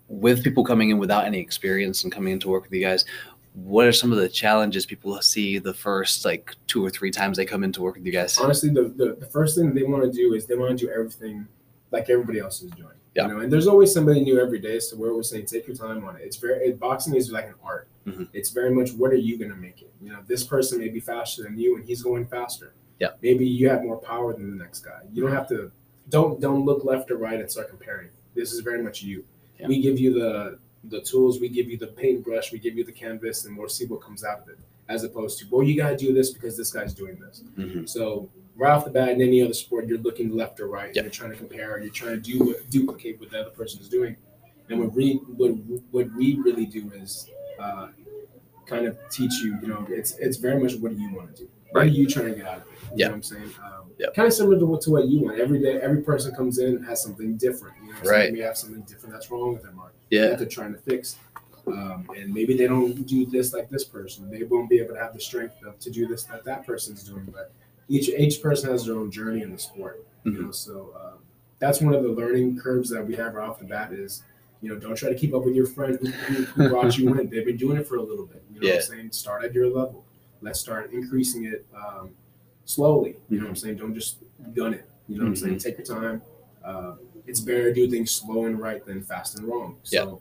with 0.09 0.45
people 0.45 0.65
coming 0.65 0.91
in 0.91 0.99
without 0.99 1.25
any 1.25 1.39
experience 1.39 2.05
and 2.05 2.13
coming 2.13 2.33
in 2.33 2.41
to 2.41 2.49
work 2.49 2.65
with 2.65 2.73
you 2.73 2.81
guys, 2.81 3.05
what 3.55 3.87
are 3.87 3.93
some 3.93 4.13
of 4.13 4.19
the 4.19 4.29
challenges 4.29 4.85
people 4.85 5.21
see 5.23 5.59
the 5.59 5.73
first 5.73 6.25
like 6.25 6.55
two 6.67 6.85
or 6.85 6.91
three 6.91 7.11
times 7.11 7.37
they 7.37 7.47
come 7.47 7.65
in 7.65 7.73
to 7.73 7.83
work 7.83 7.97
with 7.97 8.05
you 8.05 8.13
guys? 8.13 8.37
honestly, 8.39 8.69
the, 8.69 8.85
the, 8.97 9.17
the 9.19 9.27
first 9.27 9.57
thing 9.57 9.75
they 9.75 9.83
want 9.83 10.03
to 10.03 10.13
do 10.13 10.35
is 10.35 10.47
they 10.47 10.57
want 10.57 10.79
to 10.79 10.87
do 10.87 10.93
everything 10.93 11.47
like 11.91 12.11
everybody 12.11 12.39
else 12.39 12.63
is 12.63 12.71
doing. 12.73 12.89
Yeah. 13.15 13.29
You 13.29 13.35
know, 13.35 13.41
and 13.41 13.51
there's 13.51 13.67
always 13.67 13.93
somebody 13.95 14.21
new 14.21 14.39
every 14.39 14.59
day. 14.59 14.79
So 14.79 14.97
where 14.97 15.09
we're 15.09 15.13
always 15.13 15.31
saying 15.31 15.47
take 15.47 15.67
your 15.67 15.75
time 15.75 16.05
on 16.05 16.17
it. 16.17 16.23
It's 16.23 16.37
very 16.37 16.67
it, 16.67 16.79
boxing 16.79 17.15
is 17.15 17.33
like 17.33 17.47
an 17.47 17.55
art. 17.65 17.89
Mhm. 18.07 18.29
It's 18.35 18.51
very 18.51 18.71
much 18.71 18.93
what 18.93 19.11
are 19.11 19.17
you 19.17 19.39
going 19.39 19.51
to 19.51 19.57
make 19.57 19.81
it? 19.81 19.91
You 20.03 20.13
know, 20.13 20.19
this 20.27 20.45
person 20.45 20.79
may 20.79 20.91
be 20.91 21.01
faster 21.01 21.43
than 21.43 21.59
you, 21.59 21.77
and 21.77 21.85
he's 21.85 22.03
going 22.03 22.27
faster. 22.27 22.75
Yeah. 23.01 23.09
Maybe 23.23 23.47
you 23.47 23.71
have 23.71 23.83
more 23.83 23.97
power 23.97 24.35
than 24.35 24.51
the 24.51 24.63
next 24.63 24.81
guy. 24.81 25.01
You 25.13 25.23
don't 25.23 25.33
have 25.33 25.49
to. 25.49 25.73
Don't 26.11 26.41
don't 26.41 26.67
look 26.67 26.85
left 26.85 27.11
or 27.11 27.17
right 27.17 27.41
and 27.41 27.51
start 27.51 27.71
comparing. 27.71 28.09
This 28.35 28.53
is 28.53 28.61
very 28.61 28.83
much 28.83 29.03
you. 29.03 29.25
Yeah. 29.59 29.69
We 29.69 29.81
give 29.81 29.99
you 29.99 30.13
the 30.15 30.59
the 30.85 31.01
tools. 31.01 31.41
We 31.41 31.49
give 31.49 31.69
you 31.69 31.77
the 31.77 31.89
paintbrush. 31.89 32.53
We 32.53 32.59
give 32.59 32.77
you 32.77 32.85
the 32.85 32.93
canvas, 32.93 33.45
and 33.45 33.57
we'll 33.57 33.69
see 33.69 33.87
what 33.87 34.01
comes 34.01 34.25
out 34.25 34.41
of 34.41 34.49
it. 34.49 34.59
As 34.89 35.03
opposed 35.03 35.41
to, 35.41 35.47
well, 35.51 35.65
you 35.67 35.77
got 35.77 35.91
to 35.91 35.97
do 35.97 36.13
this 36.15 36.31
because 36.31 36.57
this 36.57 36.71
guy's 36.73 36.95
doing 36.95 37.19
this. 37.19 37.43
Mhm. 37.59 37.89
So 37.89 38.29
right 38.55 38.71
off 38.71 38.85
the 38.85 38.91
bat, 38.91 39.09
in 39.09 39.21
any 39.21 39.43
other 39.43 39.53
sport, 39.55 39.89
you're 39.89 39.99
looking 39.99 40.37
left 40.37 40.61
or 40.61 40.69
right. 40.69 40.95
Yep. 40.95 40.97
And 40.97 41.05
you're 41.07 41.11
trying 41.11 41.31
to 41.33 41.37
compare. 41.37 41.81
You're 41.81 41.91
trying 41.93 42.15
to 42.15 42.21
do 42.21 42.39
what, 42.45 42.71
duplicate 42.71 43.19
what 43.19 43.31
the 43.31 43.41
other 43.41 43.51
person 43.51 43.81
is 43.81 43.89
doing. 43.89 44.17
And 44.69 44.79
what 44.81 44.93
we 44.93 45.15
what, 45.37 45.51
what 45.91 46.13
we 46.15 46.37
really 46.37 46.67
do 46.67 46.91
is 46.95 47.29
uh, 47.59 47.89
kind 48.67 48.87
of 48.87 48.97
teach 49.11 49.33
you. 49.43 49.59
You 49.61 49.69
know, 49.69 49.87
it's 49.91 50.17
it's 50.19 50.37
very 50.37 50.61
much 50.63 50.75
what 50.77 50.95
do 50.95 51.01
you 51.03 51.13
want 51.15 51.35
to 51.35 51.43
do? 51.43 51.49
What 51.77 51.83
are 51.83 51.85
Right. 51.89 51.93
you 51.95 52.07
trying 52.07 52.31
to 52.33 52.35
get 52.35 52.47
out 52.47 52.57
of 52.59 52.63
it? 52.63 52.69
You 52.85 52.89
Yeah. 52.97 53.07
know 53.07 53.11
what 53.13 53.17
I'm 53.17 53.23
saying? 53.23 53.43
Um, 53.63 53.73
Yep. 53.99 54.15
Kind 54.15 54.27
of 54.29 54.33
similar 54.35 54.59
to 54.59 54.67
what, 54.67 54.81
to 54.83 54.91
what 54.91 55.09
you 55.09 55.21
want. 55.21 55.39
Every 55.39 55.59
day, 55.59 55.79
every 55.81 56.03
person 56.03 56.35
comes 56.35 56.59
in 56.59 56.77
and 56.77 56.85
has 56.85 57.03
something 57.03 57.37
different. 57.39 57.77
You 57.83 57.93
know 57.93 57.99
Right. 58.11 58.31
We 58.33 58.41
have 58.41 58.57
something 58.57 58.83
different 58.83 59.15
that's 59.15 59.31
wrong 59.31 59.55
with 59.55 59.63
them 59.63 59.79
or 59.79 59.91
Yeah. 60.11 60.29
that 60.29 60.39
they're 60.39 60.49
trying 60.49 60.73
to 60.75 60.79
fix. 60.79 61.17
Um, 61.67 62.09
and 62.17 62.33
maybe 62.33 62.57
they 62.57 62.67
don't 62.67 63.07
do 63.07 63.25
this 63.27 63.53
like 63.55 63.69
this 63.71 63.85
person. 63.85 64.31
They 64.31 64.43
won't 64.45 64.69
be 64.71 64.79
able 64.81 64.95
to 64.95 65.01
have 65.01 65.15
the 65.15 65.21
strength 65.21 65.55
of, 65.67 65.79
to 65.81 65.91
do 65.91 66.07
this 66.07 66.25
that 66.25 66.45
that 66.45 66.67
person's 66.67 67.03
doing. 67.05 67.27
But 67.33 67.53
each 67.89 68.09
each 68.11 68.41
person 68.43 68.71
has 68.71 68.85
their 68.87 68.95
own 68.97 69.11
journey 69.11 69.43
in 69.43 69.51
the 69.51 69.59
sport. 69.59 70.05
You 70.25 70.33
Mhm. 70.33 70.41
know, 70.43 70.51
so 70.53 70.93
um, 71.03 71.19
that's 71.59 71.81
one 71.81 71.95
of 71.95 72.03
the 72.03 72.11
learning 72.11 72.59
curves 72.59 72.89
that 72.91 73.05
we 73.07 73.15
have 73.17 73.35
right 73.35 73.49
off 73.49 73.59
the 73.59 73.65
bat 73.65 73.93
is, 73.93 74.23
you 74.61 74.69
know, 74.69 74.79
don't 74.79 74.95
try 74.95 75.09
to 75.09 75.15
keep 75.17 75.35
up 75.35 75.45
with 75.45 75.55
your 75.57 75.67
friend 75.67 75.99
who, 76.01 76.07
who, 76.09 76.45
who 76.45 76.69
brought 76.69 76.97
you 76.99 77.09
in. 77.19 77.29
They've 77.31 77.45
been 77.47 77.57
doing 77.57 77.79
it 77.79 77.87
for 77.89 77.97
a 77.97 78.03
little 78.03 78.27
bit. 78.27 78.43
You 78.55 78.61
know 78.61 78.69
what 78.69 78.77
I'm 78.77 78.83
saying? 78.83 79.11
Start 79.13 79.45
at 79.45 79.53
your 79.55 79.67
level. 79.67 80.05
Let's 80.41 80.61
start 80.61 80.93
increasing 80.93 81.45
it 81.45 81.67
um, 81.75 82.11
slowly. 82.65 83.17
You 83.29 83.39
know 83.39 83.45
what 83.45 83.51
I'm 83.51 83.57
saying? 83.57 83.77
Don't 83.77 83.95
just 83.95 84.19
gun 84.55 84.75
it. 84.75 84.89
You 85.09 85.19
know 85.19 85.25
what 85.25 85.31
I'm 85.31 85.37
saying? 85.37 85.59
Take 85.59 85.79
your 85.79 85.87
time. 85.87 86.23
Uh, 86.65 86.95
it's 87.27 87.41
better 87.41 87.65
to 87.65 87.75
do 87.75 87.91
things 87.91 88.11
slow 88.11 88.47
and 88.47 88.59
right 88.61 88.85
than 88.85 89.03
fast 89.03 89.39
and 89.39 89.47
wrong. 89.49 89.77
So 89.83 90.21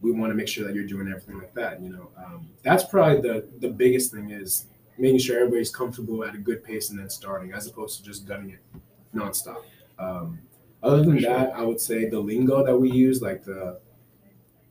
we 0.00 0.12
want 0.12 0.30
to 0.30 0.34
make 0.34 0.48
sure 0.48 0.66
that 0.66 0.74
you're 0.74 0.86
doing 0.86 1.08
everything 1.08 1.38
like 1.38 1.54
that. 1.54 1.80
You 1.80 1.90
know, 1.90 2.08
um, 2.16 2.48
that's 2.62 2.84
probably 2.84 3.20
the 3.20 3.46
the 3.58 3.68
biggest 3.68 4.12
thing 4.12 4.30
is 4.30 4.66
making 4.98 5.18
sure 5.18 5.36
everybody's 5.36 5.74
comfortable 5.74 6.24
at 6.24 6.34
a 6.34 6.38
good 6.38 6.62
pace 6.62 6.90
and 6.90 6.98
then 6.98 7.08
starting, 7.10 7.52
as 7.52 7.66
opposed 7.66 7.98
to 7.98 8.04
just 8.04 8.26
gunning 8.26 8.50
it 8.50 8.80
nonstop. 9.14 9.62
Um, 9.98 10.38
other 10.82 11.02
than 11.02 11.20
that, 11.22 11.52
I 11.54 11.62
would 11.62 11.80
say 11.80 12.08
the 12.08 12.18
lingo 12.18 12.64
that 12.64 12.76
we 12.76 12.90
use, 12.90 13.20
like 13.20 13.44
the 13.44 13.80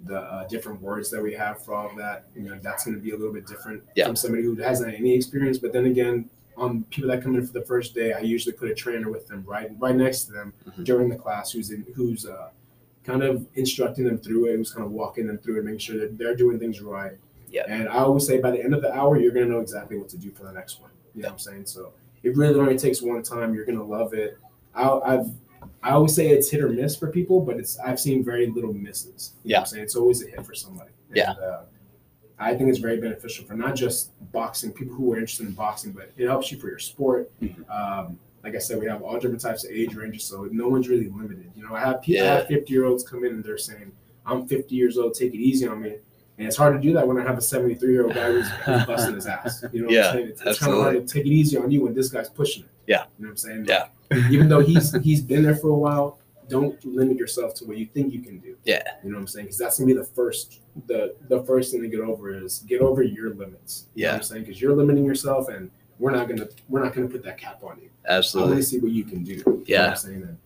the 0.06 0.18
uh, 0.20 0.48
different 0.48 0.82
words 0.82 1.10
that 1.12 1.22
we 1.22 1.34
have 1.34 1.64
for 1.64 1.74
all 1.74 1.90
of 1.90 1.96
that, 1.98 2.28
you 2.36 2.44
know, 2.44 2.58
that's 2.62 2.86
going 2.86 2.96
to 2.96 3.02
be 3.02 3.12
a 3.12 3.18
little 3.18 3.34
bit 3.34 3.46
different 3.46 3.84
Yeah. 3.96 4.06
from 4.08 4.16
somebody 4.16 4.44
who 4.44 4.56
hasn't 4.56 4.94
any 4.94 5.14
experience. 5.14 5.58
But 5.58 5.74
then 5.74 5.86
again, 5.86 6.30
on 6.56 6.84
people 6.86 7.10
that 7.10 7.22
come 7.22 7.36
in 7.36 7.46
for 7.46 7.54
the 7.54 7.62
first 7.66 7.94
day, 7.96 8.14
I 8.14 8.20
usually 8.20 8.54
put 8.54 8.70
a 8.70 8.74
trainer 8.76 9.10
with 9.12 9.28
them 9.28 9.44
right 9.48 9.70
right 9.78 9.96
next 9.96 10.26
to 10.26 10.32
them 10.34 10.54
Mhm. 10.68 10.86
during 10.86 11.10
the 11.10 11.16
class, 11.18 11.52
who's 11.52 11.72
in, 11.72 11.86
who's 11.96 12.26
uh, 12.26 12.50
kind 13.04 13.24
of 13.24 13.46
instructing 13.56 14.06
them 14.06 14.18
through 14.18 14.46
it, 14.48 14.56
who's 14.58 14.72
kind 14.72 14.86
of 14.86 14.92
walking 14.92 15.28
them 15.28 15.38
through 15.38 15.60
it, 15.60 15.64
making 15.66 15.80
sure 15.80 16.00
that 16.00 16.18
they're 16.18 16.36
doing 16.36 16.60
things 16.60 16.82
right. 16.82 17.18
Yeah. 17.50 17.64
And 17.68 17.90
I 17.90 18.00
always 18.00 18.26
say 18.28 18.40
by 18.40 18.52
the 18.52 18.64
end 18.64 18.74
of 18.74 18.82
the 18.82 18.94
hour, 18.94 19.20
you're 19.20 19.32
gonna 19.32 19.48
know 19.48 19.60
exactly 19.60 19.98
what 19.98 20.08
to 20.10 20.18
do 20.18 20.32
for 20.32 20.44
the 20.44 20.52
next 20.52 20.80
one. 20.82 20.92
You 21.16 21.24
know 21.24 21.30
what 21.30 21.34
I'm 21.34 21.40
saying? 21.40 21.66
So 21.66 21.92
it 22.24 22.38
really 22.38 22.58
only 22.60 22.78
takes 22.78 23.02
one 23.02 23.22
time. 23.24 23.54
You're 23.54 23.66
gonna 23.66 23.84
love 23.84 24.14
it. 24.14 24.38
I, 24.76 24.90
I've 24.90 25.28
I 25.82 25.92
always 25.92 26.14
say 26.14 26.30
it's 26.30 26.50
hit 26.50 26.62
or 26.62 26.70
miss 26.70 26.96
for 26.96 27.08
people, 27.08 27.42
but 27.42 27.58
it's 27.58 27.80
I've 27.80 28.00
seen 28.00 28.24
very 28.24 28.48
little 28.48 28.74
misses. 28.74 29.34
You 29.44 29.54
know 29.54 29.60
what 29.60 29.60
I'm 29.62 29.66
saying? 29.68 29.84
It's 29.84 29.96
always 29.96 30.24
a 30.24 30.28
hit 30.30 30.46
for 30.46 30.54
somebody. 30.54 30.92
And, 31.10 31.18
Yeah. 31.18 31.32
Uh, 31.32 31.64
I 32.42 32.56
think 32.56 32.70
it's 32.70 32.80
very 32.80 32.98
beneficial 33.02 33.46
for 33.46 33.54
not 33.54 33.76
just 33.76 34.12
boxing, 34.32 34.72
people 34.72 34.96
who 34.96 35.12
are 35.14 35.18
interested 35.18 35.46
in 35.48 35.54
boxing, 35.54 35.92
but 35.92 36.12
it 36.16 36.26
helps 36.28 36.52
you 36.52 36.58
for 36.58 36.70
your 36.70 36.80
sport. 36.80 37.30
Mhm. 37.42 37.70
Um, 37.70 38.20
like 38.46 38.56
I 38.56 38.60
said, 38.60 38.80
we 38.80 38.86
have 38.88 39.02
all 39.02 39.16
different 39.16 39.42
types 39.42 39.66
of 39.66 39.72
age 39.72 39.94
ranges, 39.94 40.24
so 40.24 40.48
no 40.52 40.70
one's 40.70 40.88
really 40.88 41.10
limited. 41.10 41.52
You 41.58 41.64
know, 41.68 41.76
I 41.76 41.82
have 41.82 42.02
people, 42.02 42.24
yeah. 42.24 42.32
I 42.32 42.36
have 42.38 42.48
50 42.48 42.72
year 42.72 42.86
olds 42.86 43.04
come 43.04 43.26
in 43.26 43.34
and 43.34 43.44
they're 43.44 43.58
saying, 43.58 43.92
I'm 44.26 44.48
50 44.48 44.74
years 44.74 44.98
old, 44.98 45.16
take 45.16 45.34
it 45.34 45.38
easy 45.38 45.68
on 45.68 45.82
me. 45.82 45.96
And 46.38 46.48
it's 46.48 46.56
hard 46.56 46.74
to 46.74 46.80
do 46.82 46.94
that 46.94 47.06
when 47.06 47.18
I 47.18 47.24
have 47.24 47.38
a 47.38 47.42
73 47.42 47.92
year 47.92 48.06
old 48.06 48.14
guy 48.14 48.32
who's, 48.32 48.48
who's 48.48 48.86
busting 48.86 49.16
his 49.16 49.28
ass. 49.28 49.66
You 49.74 49.82
know 49.82 49.86
what 49.88 49.94
Yeah, 49.94 50.08
I'm 50.08 50.14
saying? 50.14 50.28
It's, 50.30 50.42
it's 50.46 50.60
kind 50.60 50.72
of 50.72 50.80
hard 50.80 51.06
to 51.08 51.14
take 51.14 51.26
it 51.26 51.30
easy 51.30 51.58
on 51.58 51.70
you 51.70 51.82
when 51.84 51.94
this 51.94 52.08
guy's 52.08 52.30
pushing 52.30 52.64
it. 52.64 52.70
Yeah. 52.90 53.04
You 53.20 53.26
know 53.26 53.30
what 53.30 53.30
I'm 53.30 53.38
saying? 53.38 53.66
Yeah. 53.68 53.88
Even 54.32 54.50
though 54.50 54.60
he's 54.62 54.92
he's 55.04 55.22
been 55.22 55.44
there 55.44 55.56
for 55.56 55.70
a 55.70 55.78
while, 55.78 56.18
don't 56.50 56.84
limit 56.84 57.18
yourself 57.18 57.54
to 57.56 57.66
what 57.66 57.78
you 57.78 57.86
think 57.86 58.12
you 58.12 58.20
can 58.22 58.40
do. 58.40 58.56
Yeah. 58.66 58.82
You 59.04 59.12
know 59.12 59.18
what 59.18 59.22
I'm 59.22 59.28
saying? 59.28 59.46
Because 59.46 59.60
that's 59.60 59.78
gonna 59.78 59.86
be 59.88 59.94
the 59.94 60.04
first 60.04 60.62
the 60.88 61.16
the 61.30 61.44
first 61.44 61.72
thing 61.72 61.82
to 61.84 61.88
get 61.88 62.00
over 62.00 62.34
is 62.36 62.60
get 62.68 62.82
over 62.82 63.04
your 63.04 63.30
limits. 63.36 63.86
Yeah. 63.94 63.94
You 63.94 64.02
know 64.02 64.08
Yeah. 64.08 64.12
what 64.14 64.16
I'm 64.18 64.24
saying? 64.24 64.44
Because 64.46 64.60
you're 64.62 64.76
limiting 64.76 65.06
yourself 65.06 65.50
and 65.50 65.70
we're 66.00 66.12
not 66.12 66.28
gonna 66.28 66.48
we're 66.68 66.84
not 66.84 66.94
gonna 66.96 67.08
put 67.08 67.24
that 67.24 67.38
cap 67.38 67.64
on 67.64 67.78
you. 67.80 67.90
I 68.08 68.14
want 68.14 68.18
Absolutely. 68.18 68.56
to 68.58 68.64
see 68.64 68.80
what 68.80 68.92
you 68.92 69.04
can 69.04 69.24
do. 69.24 69.34
You 69.34 69.44
know 69.46 69.64
Yeah. 69.68 69.90
I'm 69.92 69.96
saying? 69.96 70.24
And, 70.24 70.38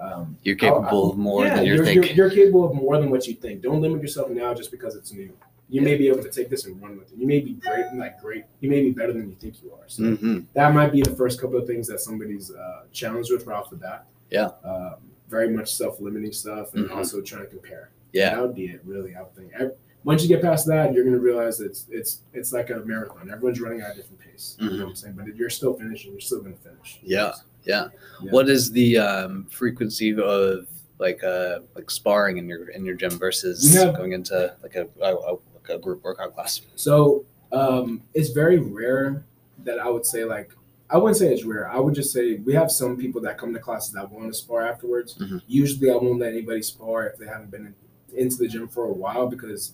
Um, 0.00 0.34
You're 0.44 0.56
capable 0.56 0.86
I'll- 1.04 1.10
of 1.10 1.18
more 1.18 1.44
yeah, 1.44 1.56
than 1.56 1.66
you're, 1.66 1.76
you're, 1.76 1.84
thinking. 1.84 2.16
You're, 2.16 2.30
capable 2.30 2.64
of 2.64 2.74
more 2.74 2.96
than 2.98 3.10
what 3.10 3.26
you 3.26 3.34
think. 3.34 3.60
Don't 3.60 3.82
limit 3.82 4.00
yourself 4.00 4.30
now 4.30 4.54
just 4.54 4.70
because 4.70 4.94
it's 4.96 5.12
new. 5.12 5.30
You 5.70 5.82
may 5.82 5.96
be 5.96 6.08
able 6.08 6.22
to 6.22 6.30
take 6.30 6.50
this 6.50 6.64
and 6.66 6.80
run 6.82 6.98
with 6.98 7.12
it. 7.12 7.18
You 7.18 7.26
may 7.26 7.40
be 7.40 7.54
great, 7.54 7.86
like 7.94 8.20
great. 8.20 8.44
You 8.60 8.68
may 8.70 8.82
be 8.82 8.90
better 8.90 9.12
than 9.12 9.28
you 9.28 9.36
think 9.36 9.62
you 9.62 9.72
are. 9.72 9.84
So 9.86 10.16
hmm 10.16 10.40
that 10.54 10.74
might 10.74 10.92
be 10.92 11.00
the 11.02 11.14
first 11.16 11.40
couple 11.40 11.56
of 11.58 11.66
things 11.66 11.86
that 11.88 12.00
somebody's 12.00 12.50
uh, 12.52 12.82
challenged 12.92 13.30
with 13.32 13.46
right 13.46 13.56
off 13.56 13.70
the 13.70 13.76
bat. 13.76 14.06
Yeah. 14.30 14.50
Um, 14.64 14.96
very 15.28 15.48
much 15.48 15.72
self-limiting 15.74 16.32
stuff, 16.32 16.74
and 16.74 16.88
Mhm. 16.88 16.96
also 16.96 17.20
trying 17.20 17.42
to 17.44 17.48
compare. 17.48 17.90
Yeah. 18.12 18.34
that 18.34 18.42
would 18.42 18.54
be 18.56 18.66
it. 18.66 18.80
Really, 18.84 19.14
I 19.14 19.22
would 19.22 19.34
think. 19.36 19.52
Ev- 19.58 19.76
Once 20.02 20.22
you 20.22 20.28
get 20.28 20.40
past 20.42 20.66
that, 20.66 20.92
you're 20.92 21.04
going 21.04 21.14
to 21.14 21.20
realize 21.20 21.60
it's 21.60 21.86
it's 21.90 22.20
it's 22.32 22.52
like 22.52 22.70
a 22.70 22.78
marathon. 22.84 23.30
Everyone's 23.30 23.60
running 23.60 23.80
at 23.82 23.92
a 23.92 23.94
different 23.96 24.18
pace. 24.20 24.56
You 24.58 24.70
know 24.70 24.76
what 24.84 24.88
I'm 24.90 24.96
saying? 24.96 25.14
But 25.16 25.28
if 25.28 25.36
you're 25.36 25.50
still 25.50 25.74
finishing, 25.74 26.10
you're 26.12 26.20
still 26.20 26.40
going 26.40 26.54
to 26.56 26.60
finish. 26.60 26.96
Mm-hmm. 26.96 27.06
Yeah, 27.16 27.32
yeah. 27.64 27.88
Yeah. 28.24 28.30
What 28.32 28.48
is 28.48 28.72
the 28.72 28.98
um, 28.98 29.46
frequency 29.50 30.10
of 30.20 30.66
like 30.98 31.22
uh 31.24 31.60
like 31.76 31.90
sparring 31.90 32.38
in 32.38 32.48
your 32.48 32.70
in 32.70 32.84
your 32.84 32.94
gym 32.96 33.18
versus 33.18 33.74
going 33.96 34.12
into 34.12 34.54
like 34.62 34.74
a, 34.74 34.86
a, 35.00 35.14
a 35.14 35.36
a 35.68 35.78
group 35.78 36.02
workout 36.02 36.34
class? 36.34 36.60
So 36.76 37.24
um, 37.52 38.02
it's 38.14 38.30
very 38.30 38.58
rare 38.58 39.24
that 39.64 39.78
I 39.78 39.88
would 39.88 40.06
say 40.06 40.24
like 40.24 40.50
I 40.92 40.96
wouldn't 40.96 41.18
say 41.18 41.32
it's 41.32 41.44
rare. 41.44 41.70
I 41.70 41.78
would 41.78 41.94
just 41.94 42.12
say 42.12 42.34
we 42.36 42.52
have 42.54 42.70
some 42.70 42.96
people 42.96 43.20
that 43.20 43.38
come 43.38 43.52
to 43.54 43.60
classes 43.60 43.92
that 43.92 44.10
want 44.10 44.26
to 44.26 44.34
spar 44.34 44.66
afterwards. 44.66 45.14
Mhm. 45.18 45.40
Usually, 45.46 45.88
I 45.90 45.94
won't 45.94 46.18
let 46.18 46.32
anybody 46.32 46.62
spar 46.62 47.06
if 47.06 47.16
they 47.16 47.26
haven't 47.26 47.50
been 47.52 47.66
in, 48.12 48.18
into 48.18 48.36
the 48.38 48.48
gym 48.48 48.66
for 48.66 48.86
a 48.86 48.92
while 48.92 49.28
because 49.28 49.72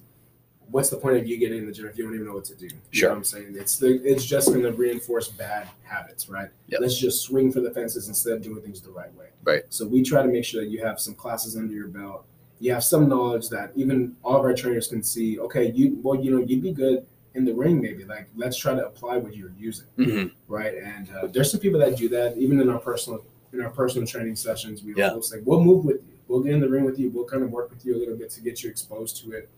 what's 0.71 0.91
the 0.91 0.97
point 0.99 1.17
of 1.17 1.27
you 1.27 1.39
getting 1.39 1.59
in 1.61 1.67
the 1.67 1.73
gym 1.73 1.87
if 1.87 1.97
you 1.97 2.05
don't 2.05 2.13
even 2.15 2.27
know 2.27 2.35
what 2.35 2.45
to 2.47 2.55
do? 2.55 2.67
You 2.67 2.73
Sure. 2.91 3.09
know 3.09 3.15
what 3.15 3.19
I'm 3.19 3.25
saying? 3.25 3.55
It's 3.57 3.79
the, 3.79 3.99
it's 4.05 4.27
just 4.27 4.49
going 4.49 4.63
to 4.63 4.73
reinforce 4.73 5.29
bad 5.29 5.69
habits, 5.85 6.29
right? 6.29 6.51
Yep. 6.67 6.81
Let's 6.83 6.99
just 6.99 7.23
swing 7.23 7.51
for 7.51 7.61
the 7.61 7.71
fences 7.71 8.09
instead 8.09 8.35
of 8.35 8.43
doing 8.43 8.61
things 8.61 8.83
the 8.83 8.91
right 8.91 9.15
way. 9.15 9.29
Right. 9.45 9.63
So 9.71 9.87
we 9.87 10.03
try 10.03 10.21
to 10.23 10.29
make 10.29 10.45
sure 10.45 10.61
that 10.63 10.69
you 10.71 10.85
have 10.85 11.01
some 11.01 11.15
classes 11.15 11.57
under 11.57 11.73
your 11.73 11.87
belt. 11.89 12.27
You 12.59 12.73
have 12.73 12.85
some 12.85 13.09
knowledge 13.09 13.49
that 13.51 13.73
even 13.77 14.17
all 14.23 14.37
of 14.37 14.43
our 14.43 14.55
trainers 14.55 14.89
can 14.89 15.03
see. 15.03 15.39
Okay, 15.39 15.71
you 15.73 15.99
well, 16.03 16.19
you 16.23 16.31
know, 16.31 16.39
you'd 16.45 16.63
be 16.63 16.73
good 16.73 17.05
in 17.35 17.45
the 17.45 17.53
ring, 17.53 17.81
maybe. 17.81 18.05
Like, 18.05 18.29
let's 18.35 18.57
try 18.57 18.75
to 18.75 18.87
apply 18.87 19.19
what 19.19 19.37
you're 19.37 19.53
using, 19.59 19.87
hmm 19.97 20.25
right? 20.49 20.75
And 20.75 21.11
uh, 21.11 21.27
there's 21.27 21.51
some 21.51 21.61
people 21.61 21.79
that 21.81 21.97
do 21.97 22.09
that, 22.11 22.37
even 22.39 22.61
in 22.61 22.69
our 22.71 22.79
personal 22.79 23.23
in 23.53 23.61
our 23.61 23.71
personal 23.71 24.07
training 24.07 24.37
sessions. 24.37 24.83
We 24.83 24.95
Yeah. 24.95 25.13
will 25.13 25.23
say, 25.23 25.39
we'll 25.45 25.63
move 25.63 25.85
with 25.85 25.97
you. 25.97 26.15
We'll 26.29 26.41
get 26.41 26.53
in 26.55 26.61
the 26.61 26.69
ring 26.69 26.85
with 26.85 26.99
you. 26.99 27.11
We'll 27.11 27.25
kind 27.27 27.43
of 27.43 27.51
work 27.51 27.71
with 27.71 27.85
you 27.87 27.95
a 27.95 27.99
little 27.99 28.17
bit 28.17 28.31
to 28.31 28.41
get 28.41 28.63
you 28.63 28.71
exposed 28.71 29.23
to 29.23 29.33
it. 29.33 29.49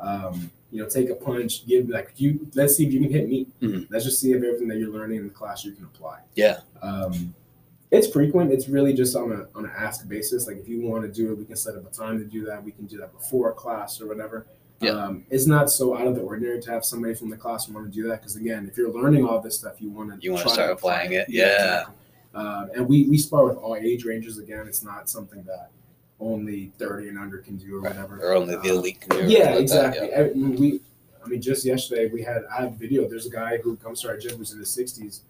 Um, 0.00 0.50
you 0.70 0.82
know, 0.82 0.88
take 0.88 1.08
a 1.10 1.14
punch, 1.14 1.66
give 1.66 1.88
like 1.88 2.12
you. 2.16 2.46
Let's 2.54 2.76
see 2.76 2.86
if 2.86 2.92
you 2.92 3.00
can 3.00 3.10
hit 3.10 3.28
me. 3.28 3.46
Mhm. 3.62 3.86
Let's 3.90 4.04
just 4.04 4.20
see 4.20 4.32
if 4.32 4.36
everything 4.42 4.68
that 4.68 4.78
you're 4.78 4.90
learning 4.90 5.18
in 5.18 5.24
the 5.28 5.32
class 5.34 5.64
you 5.64 5.72
can 5.72 5.84
apply. 5.84 6.20
Yeah. 6.34 6.60
Um, 6.82 7.34
it's 7.90 8.06
frequent. 8.06 8.52
It's 8.52 8.68
really 8.68 8.92
just 8.92 9.16
on 9.16 9.32
a 9.32 9.46
on 9.56 9.64
an 9.64 9.72
ask 9.76 10.08
basis. 10.08 10.46
Like 10.46 10.56
if 10.58 10.68
you 10.68 10.80
want 10.82 11.04
to 11.04 11.08
do 11.10 11.32
it, 11.32 11.38
we 11.38 11.44
can 11.44 11.56
set 11.56 11.74
up 11.76 11.90
a 11.90 11.94
time 11.94 12.18
to 12.18 12.24
do 12.24 12.44
that. 12.46 12.62
We 12.62 12.72
can 12.72 12.86
do 12.86 12.98
that 12.98 13.12
before 13.12 13.50
a 13.50 13.54
class 13.54 14.00
or 14.00 14.06
whatever. 14.06 14.46
Yeah. 14.80 14.90
Um, 14.90 15.24
it's 15.30 15.46
not 15.46 15.70
so 15.70 15.96
out 15.98 16.06
of 16.06 16.14
the 16.14 16.20
ordinary 16.20 16.60
to 16.62 16.70
have 16.70 16.84
somebody 16.84 17.12
from 17.14 17.30
the 17.30 17.36
class 17.36 17.68
want 17.68 17.86
to 17.86 17.92
do 17.92 18.06
that 18.08 18.20
because 18.20 18.36
again, 18.36 18.68
if 18.70 18.76
you're 18.78 18.92
learning 18.92 19.26
all 19.26 19.40
this 19.40 19.58
stuff, 19.58 19.80
you 19.80 19.90
want 19.90 20.10
to 20.10 20.18
You 20.24 20.32
wanna 20.34 20.48
start 20.48 20.70
applying 20.70 21.12
it. 21.14 21.28
Yeah. 21.28 21.46
exactly. 21.46 21.94
Um, 22.34 22.70
and 22.76 22.88
we 22.88 23.08
we 23.08 23.18
spar 23.18 23.44
with 23.46 23.56
all 23.56 23.74
age 23.74 24.04
ranges. 24.04 24.38
Again, 24.38 24.66
it's 24.68 24.82
not 24.84 25.08
something 25.08 25.42
that 25.44 25.70
only 26.20 26.72
30 26.78 27.08
and 27.08 27.18
under 27.18 27.38
can 27.38 27.56
do 27.56 27.76
or 27.76 27.80
Right. 27.80 27.94
whatever. 27.94 28.20
Or 28.22 28.34
only 28.34 28.54
the 28.54 28.60
Um, 28.60 28.66
elite 28.78 29.00
can 29.00 29.26
do. 29.26 29.32
yeah, 29.32 29.54
like 29.54 29.54
that, 29.54 29.60
exactly. 29.62 30.14
I 30.14 30.22
mean, 30.34 30.56
we, 30.56 30.80
I 31.24 31.28
mean, 31.28 31.40
just 31.40 31.64
yesterday 31.64 32.08
we 32.12 32.22
had 32.22 32.42
I 32.46 32.62
have 32.62 32.74
video. 32.74 33.08
There's 33.08 33.26
a 33.26 33.30
guy 33.30 33.58
who 33.58 33.76
comes 33.76 34.02
to 34.02 34.08
our 34.08 34.16
gym 34.16 34.36
who's 34.36 34.52
in 34.52 34.58
his 34.58 34.68
60s, 34.68 35.20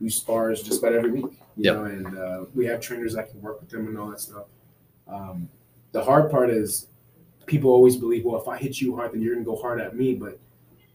who 0.00 0.08
spars 0.10 0.62
just 0.62 0.80
about 0.82 0.94
every 0.94 1.12
week. 1.12 1.24
You 1.56 1.64
Yep. 1.64 1.74
know, 1.76 1.84
and 1.84 2.18
uh, 2.18 2.44
we 2.54 2.64
have 2.66 2.80
trainers 2.80 3.14
that 3.14 3.30
can 3.30 3.40
work 3.42 3.60
with 3.60 3.68
them 3.68 3.86
and 3.86 3.98
all 3.98 4.08
that 4.10 4.20
stuff. 4.20 4.46
Um, 5.06 5.48
the 5.92 6.02
hard 6.02 6.30
part 6.30 6.50
is 6.50 6.86
people 7.46 7.70
always 7.70 7.96
believe, 7.96 8.24
well, 8.24 8.40
if 8.40 8.48
I 8.48 8.56
hit 8.56 8.80
you 8.80 8.96
hard, 8.96 9.12
then 9.12 9.20
you're 9.20 9.34
gonna 9.34 9.44
go 9.44 9.56
hard 9.56 9.80
at 9.80 9.94
me. 9.96 10.14
But 10.14 10.38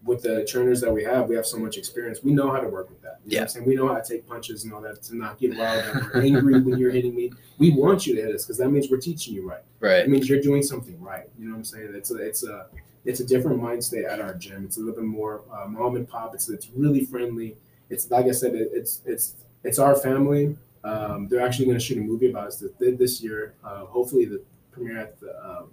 with 0.06 0.24
the 0.24 0.46
trainers 0.46 0.82
that 0.82 0.92
we 0.92 1.04
have, 1.04 1.28
we 1.28 1.36
have 1.36 1.46
so 1.46 1.58
much 1.58 1.78
experience. 1.78 2.24
We 2.24 2.32
know 2.32 2.50
how 2.52 2.60
to 2.60 2.68
work 2.70 2.90
with 2.90 3.02
that. 3.02 3.20
You 3.26 3.38
know 3.38 3.42
what 3.42 3.44
I'm 3.44 3.48
saying? 3.50 3.66
We 3.66 3.76
know 3.76 3.88
how 3.88 4.00
to 4.00 4.08
take 4.08 4.28
punches 4.28 4.64
and 4.64 4.74
all 4.74 4.82
that 4.82 5.02
to 5.04 5.16
not 5.18 5.40
get 5.40 5.60
up 5.60 6.16
or 6.16 6.22
angry 6.22 6.62
when 6.62 6.78
you're 6.80 6.92
hitting 6.92 7.16
me. 7.16 7.32
We 7.58 7.72
want 7.72 8.08
you 8.08 8.16
to 8.16 8.22
hit 8.22 8.34
us 8.34 8.44
because 8.46 8.58
that 8.58 8.70
means 8.70 8.90
we're 8.90 8.98
teaching 8.98 9.34
you 9.36 9.48
right. 9.48 9.64
Right. 9.80 10.00
It 10.00 10.10
means 10.10 10.30
you're 10.30 10.42
doing 10.42 10.64
something 10.64 11.00
right. 11.02 11.30
You 11.38 11.46
know 11.46 11.52
what 11.52 11.58
I'm 11.60 11.64
saying? 11.66 11.92
It's 11.94 12.12
a 12.12 12.16
it's 12.18 12.44
a 12.44 12.68
it's 13.04 13.20
a 13.20 13.26
different 13.26 13.62
mindset 13.62 14.10
at 14.10 14.20
our 14.20 14.34
gym. 14.34 14.66
It's 14.66 14.78
a 14.78 14.80
little 14.80 14.96
bit 14.96 15.04
more 15.04 15.42
uh, 15.52 15.68
mom 15.68 15.96
and 15.96 16.08
pop. 16.08 16.34
It's 16.34 16.50
it's 16.50 16.70
really 16.76 17.04
friendly. 17.06 17.58
It's 17.90 18.10
like 18.10 18.26
I 18.26 18.32
said, 18.32 18.56
it, 18.56 18.70
it's 18.74 19.02
it's 19.06 19.36
it's 19.64 19.80
our 19.80 19.96
family. 19.96 20.58
Um, 20.84 21.28
they're 21.28 21.46
actually 21.46 21.66
going 21.66 21.78
to 21.78 21.84
shoot 21.84 21.98
a 21.98 22.02
movie 22.02 22.30
about 22.30 22.48
us 22.48 22.64
th- 22.80 22.98
this 22.98 23.22
year. 23.22 23.56
Uh, 23.64 23.86
hopefully, 23.86 24.26
the 24.26 24.42
premiere 24.72 25.00
at 25.00 25.20
the 25.20 25.34
um, 25.44 25.70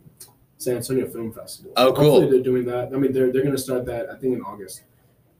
San 0.56 0.76
Antonio 0.76 1.06
Film 1.08 1.32
Festival. 1.32 1.72
Oh, 1.76 1.92
cool. 1.92 2.04
Hopefully, 2.04 2.30
they're 2.30 2.42
doing 2.42 2.64
that. 2.66 2.92
I 2.94 2.96
mean, 2.96 3.12
they're 3.12 3.32
they're 3.32 3.42
going 3.42 3.56
to 3.56 3.62
start 3.62 3.84
that 3.86 4.08
I 4.08 4.16
think 4.16 4.36
in 4.36 4.42
August. 4.42 4.82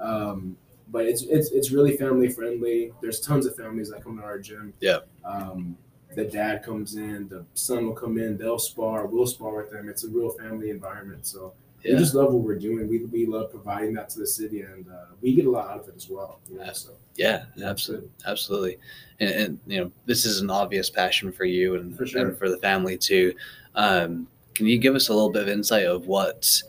Um, 0.01 0.57
but 0.89 1.07
it's 1.07 1.23
it's 1.23 1.51
it's 1.51 1.71
really 1.71 1.97
family 1.97 2.29
friendly. 2.29 2.93
There's 3.01 3.21
tons 3.21 3.47
of 3.47 3.57
families 3.57 3.91
that 3.91 4.05
come 4.05 4.19
to 4.19 4.23
our 4.23 4.39
gym. 4.39 4.75
Yeah. 4.81 4.99
Um, 5.25 5.77
the 6.15 6.25
dad 6.25 6.63
comes 6.63 6.97
in, 6.97 7.29
the 7.29 7.45
son 7.55 7.87
will 7.87 7.95
come 7.95 8.19
in, 8.19 8.37
they'll 8.37 8.59
spar, 8.59 9.07
we'll 9.07 9.27
spar 9.27 9.57
with 9.57 9.71
them. 9.71 9.89
It's 9.89 10.05
a 10.05 10.09
real 10.09 10.31
family 10.31 10.69
environment. 10.69 11.27
So 11.27 11.55
we 11.85 11.91
just 11.93 12.15
love 12.15 12.33
what 12.33 12.43
we're 12.43 12.59
doing. 12.59 12.89
We, 12.89 13.05
we 13.07 13.27
love 13.27 13.51
providing 13.51 13.95
that 13.95 14.09
to 14.11 14.21
the 14.21 14.27
city, 14.27 14.61
and 14.63 14.89
uh, 14.89 15.07
we 15.21 15.35
get 15.35 15.47
a 15.47 15.51
lot 15.51 15.71
out 15.71 15.81
of 15.81 15.89
it 15.89 15.95
as 15.97 16.09
well. 16.09 16.41
You 16.51 16.59
know, 16.59 16.73
so 16.73 16.91
Yeah, 17.17 17.45
absolutely, 17.65 18.09
absolutely, 18.27 18.79
and, 19.21 19.31
and 19.31 19.59
you 19.67 19.81
know 19.81 19.93
this 20.07 20.25
is 20.25 20.41
an 20.41 20.51
obvious 20.51 20.91
passion 20.91 21.33
for 21.33 21.45
you 21.45 21.75
and 21.77 21.97
For 21.97 22.07
sure. 22.07 22.29
and 22.29 22.39
for 22.39 22.49
the 22.49 22.59
family 22.59 22.97
too. 22.97 23.35
Um, 23.75 24.29
can 24.55 24.67
you 24.67 24.79
give 24.79 24.95
us 24.95 25.09
a 25.09 25.15
little 25.15 25.31
bit 25.31 25.43
of 25.43 25.49
insight 25.49 25.87
of 25.87 26.07
what 26.07 26.63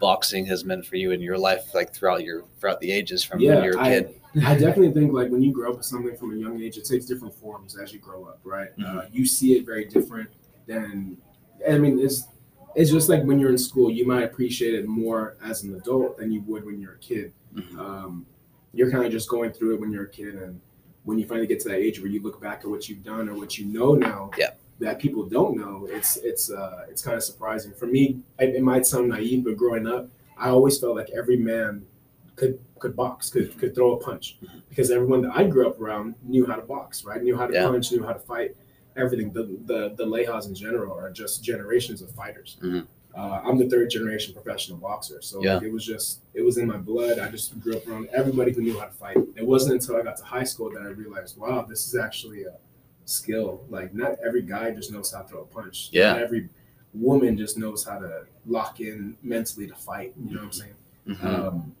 boxing 0.00 0.46
has 0.46 0.64
meant 0.64 0.84
for 0.86 0.96
you 0.96 1.10
in 1.12 1.20
your 1.20 1.38
life, 1.38 1.74
like 1.74 1.92
throughout 1.94 2.22
your 2.24 2.44
throughout 2.58 2.80
the 2.80 2.90
ages 2.90 3.24
from 3.24 3.38
when 3.42 3.62
you 3.62 3.70
were 3.70 3.80
a 3.80 3.84
kid? 3.84 4.14
I 4.44 4.54
definitely 4.54 4.92
think 4.92 5.12
like 5.12 5.28
when 5.30 5.42
you 5.42 5.52
grow 5.52 5.70
up 5.70 5.78
with 5.78 5.86
something 5.86 6.16
from 6.16 6.32
a 6.32 6.36
young 6.36 6.62
age, 6.62 6.76
it 6.76 6.84
takes 6.84 7.04
different 7.06 7.34
forms 7.34 7.76
as 7.76 7.92
you 7.92 7.98
grow 7.98 8.24
up, 8.24 8.38
right? 8.44 8.68
Uh, 8.78 8.82
Mhm. 8.82 9.08
you 9.12 9.26
see 9.26 9.54
it 9.54 9.66
very 9.66 9.86
different 9.86 10.28
than. 10.66 11.16
I 11.68 11.78
mean, 11.78 11.98
it's 11.98 12.24
it's 12.74 12.90
just 12.90 13.08
like 13.08 13.22
when 13.24 13.38
you're 13.38 13.50
in 13.50 13.58
school, 13.58 13.90
you 13.90 14.06
might 14.06 14.22
appreciate 14.22 14.74
it 14.74 14.86
more 14.86 15.36
as 15.44 15.64
an 15.64 15.74
adult 15.74 16.18
than 16.18 16.30
you 16.32 16.40
would 16.42 16.64
when 16.64 16.80
you're 16.80 16.94
a 16.94 16.98
kid. 16.98 17.32
Mhm. 17.54 17.78
Um, 17.78 18.26
you're 18.72 18.90
kind 18.90 19.04
of 19.04 19.10
just 19.10 19.28
going 19.28 19.50
through 19.52 19.74
it 19.74 19.80
when 19.80 19.90
you're 19.90 20.04
a 20.04 20.08
kid, 20.08 20.36
and 20.36 20.60
when 21.04 21.18
you 21.18 21.26
finally 21.26 21.46
get 21.46 21.58
to 21.60 21.68
that 21.70 21.78
age 21.78 22.00
where 22.00 22.10
you 22.10 22.22
look 22.22 22.40
back 22.40 22.60
at 22.60 22.66
what 22.70 22.88
you've 22.88 23.02
done 23.02 23.28
or 23.28 23.34
what 23.34 23.58
you 23.58 23.66
know 23.66 23.94
now, 23.94 24.30
Yeah. 24.38 24.50
that 24.78 24.98
people 25.00 25.24
don't 25.24 25.56
know, 25.56 25.86
it's 25.90 26.16
it's 26.18 26.50
uh, 26.50 26.86
it's 26.88 27.02
kind 27.02 27.16
of 27.16 27.22
surprising 27.24 27.72
for 27.72 27.86
me. 27.86 28.20
It, 28.38 28.54
it 28.56 28.62
might 28.62 28.86
sound 28.86 29.08
naive, 29.08 29.44
but 29.44 29.56
growing 29.56 29.86
up, 29.86 30.08
I 30.38 30.50
always 30.50 30.78
felt 30.78 30.94
like 30.96 31.10
every 31.10 31.36
man 31.36 31.84
could 32.36 32.58
could 32.78 32.94
box, 32.94 33.28
could 33.30 33.58
could 33.58 33.74
throw 33.74 33.92
a 33.94 33.96
punch, 33.98 34.38
because 34.68 34.90
everyone 34.92 35.22
that 35.22 35.32
I 35.36 35.44
grew 35.48 35.66
up 35.68 35.80
around 35.80 36.14
knew 36.22 36.46
how 36.46 36.54
to 36.54 36.62
box, 36.62 37.04
right? 37.04 37.20
Knew 37.22 37.36
how 37.36 37.46
to 37.48 37.52
Yeah. 37.52 37.66
punch, 37.66 37.90
knew 37.92 38.02
how 38.04 38.12
to 38.12 38.18
fight. 38.20 38.54
Everything. 38.96 39.32
The 39.32 39.44
the 39.66 39.94
the 39.96 40.04
Leijas 40.04 40.46
in 40.48 40.54
general 40.54 40.96
are 40.96 41.10
just 41.10 41.42
generations 41.44 42.02
of 42.02 42.10
fighters. 42.12 42.56
Mhm. 42.62 42.86
Uh, 43.16 43.40
I'm 43.44 43.58
the 43.58 43.68
third 43.68 43.90
generation 43.90 44.32
professional 44.34 44.78
boxer, 44.78 45.20
so 45.20 45.42
Yeah. 45.42 45.54
like, 45.54 45.64
it 45.64 45.72
was 45.72 45.84
just 45.84 46.20
it 46.34 46.42
was 46.42 46.58
in 46.58 46.66
my 46.66 46.76
blood. 46.76 47.18
I 47.18 47.28
just 47.28 47.58
grew 47.60 47.76
up 47.76 47.86
around 47.88 48.08
everybody 48.12 48.52
who 48.52 48.62
knew 48.62 48.78
how 48.78 48.86
to 48.86 48.92
fight. 48.92 49.16
It 49.36 49.44
wasn't 49.46 49.74
until 49.74 49.96
I 49.96 50.02
got 50.02 50.16
to 50.18 50.24
high 50.24 50.44
school 50.44 50.70
that 50.70 50.82
I 50.82 50.86
realized, 50.88 51.36
wow, 51.38 51.62
this 51.68 51.86
is 51.88 51.94
actually 51.96 52.44
a 52.44 52.54
skill. 53.04 53.64
Like 53.68 53.94
not 53.94 54.16
every 54.24 54.42
guy 54.42 54.70
just 54.72 54.92
knows 54.92 55.12
how 55.12 55.22
to 55.22 55.28
throw 55.28 55.40
a 55.42 55.46
punch. 55.46 55.88
Yeah. 55.92 56.12
Not 56.12 56.22
every 56.22 56.48
woman 56.94 57.36
just 57.36 57.56
knows 57.58 57.84
how 57.84 57.98
to 57.98 58.26
lock 58.46 58.80
in 58.80 59.16
mentally 59.22 59.66
to 59.68 59.74
fight. 59.74 60.12
You 60.22 60.30
know 60.34 60.38
what 60.38 60.46
I'm 60.46 60.52
saying? 60.52 60.74
Mhm. 61.08 61.24
Um, 61.24 61.74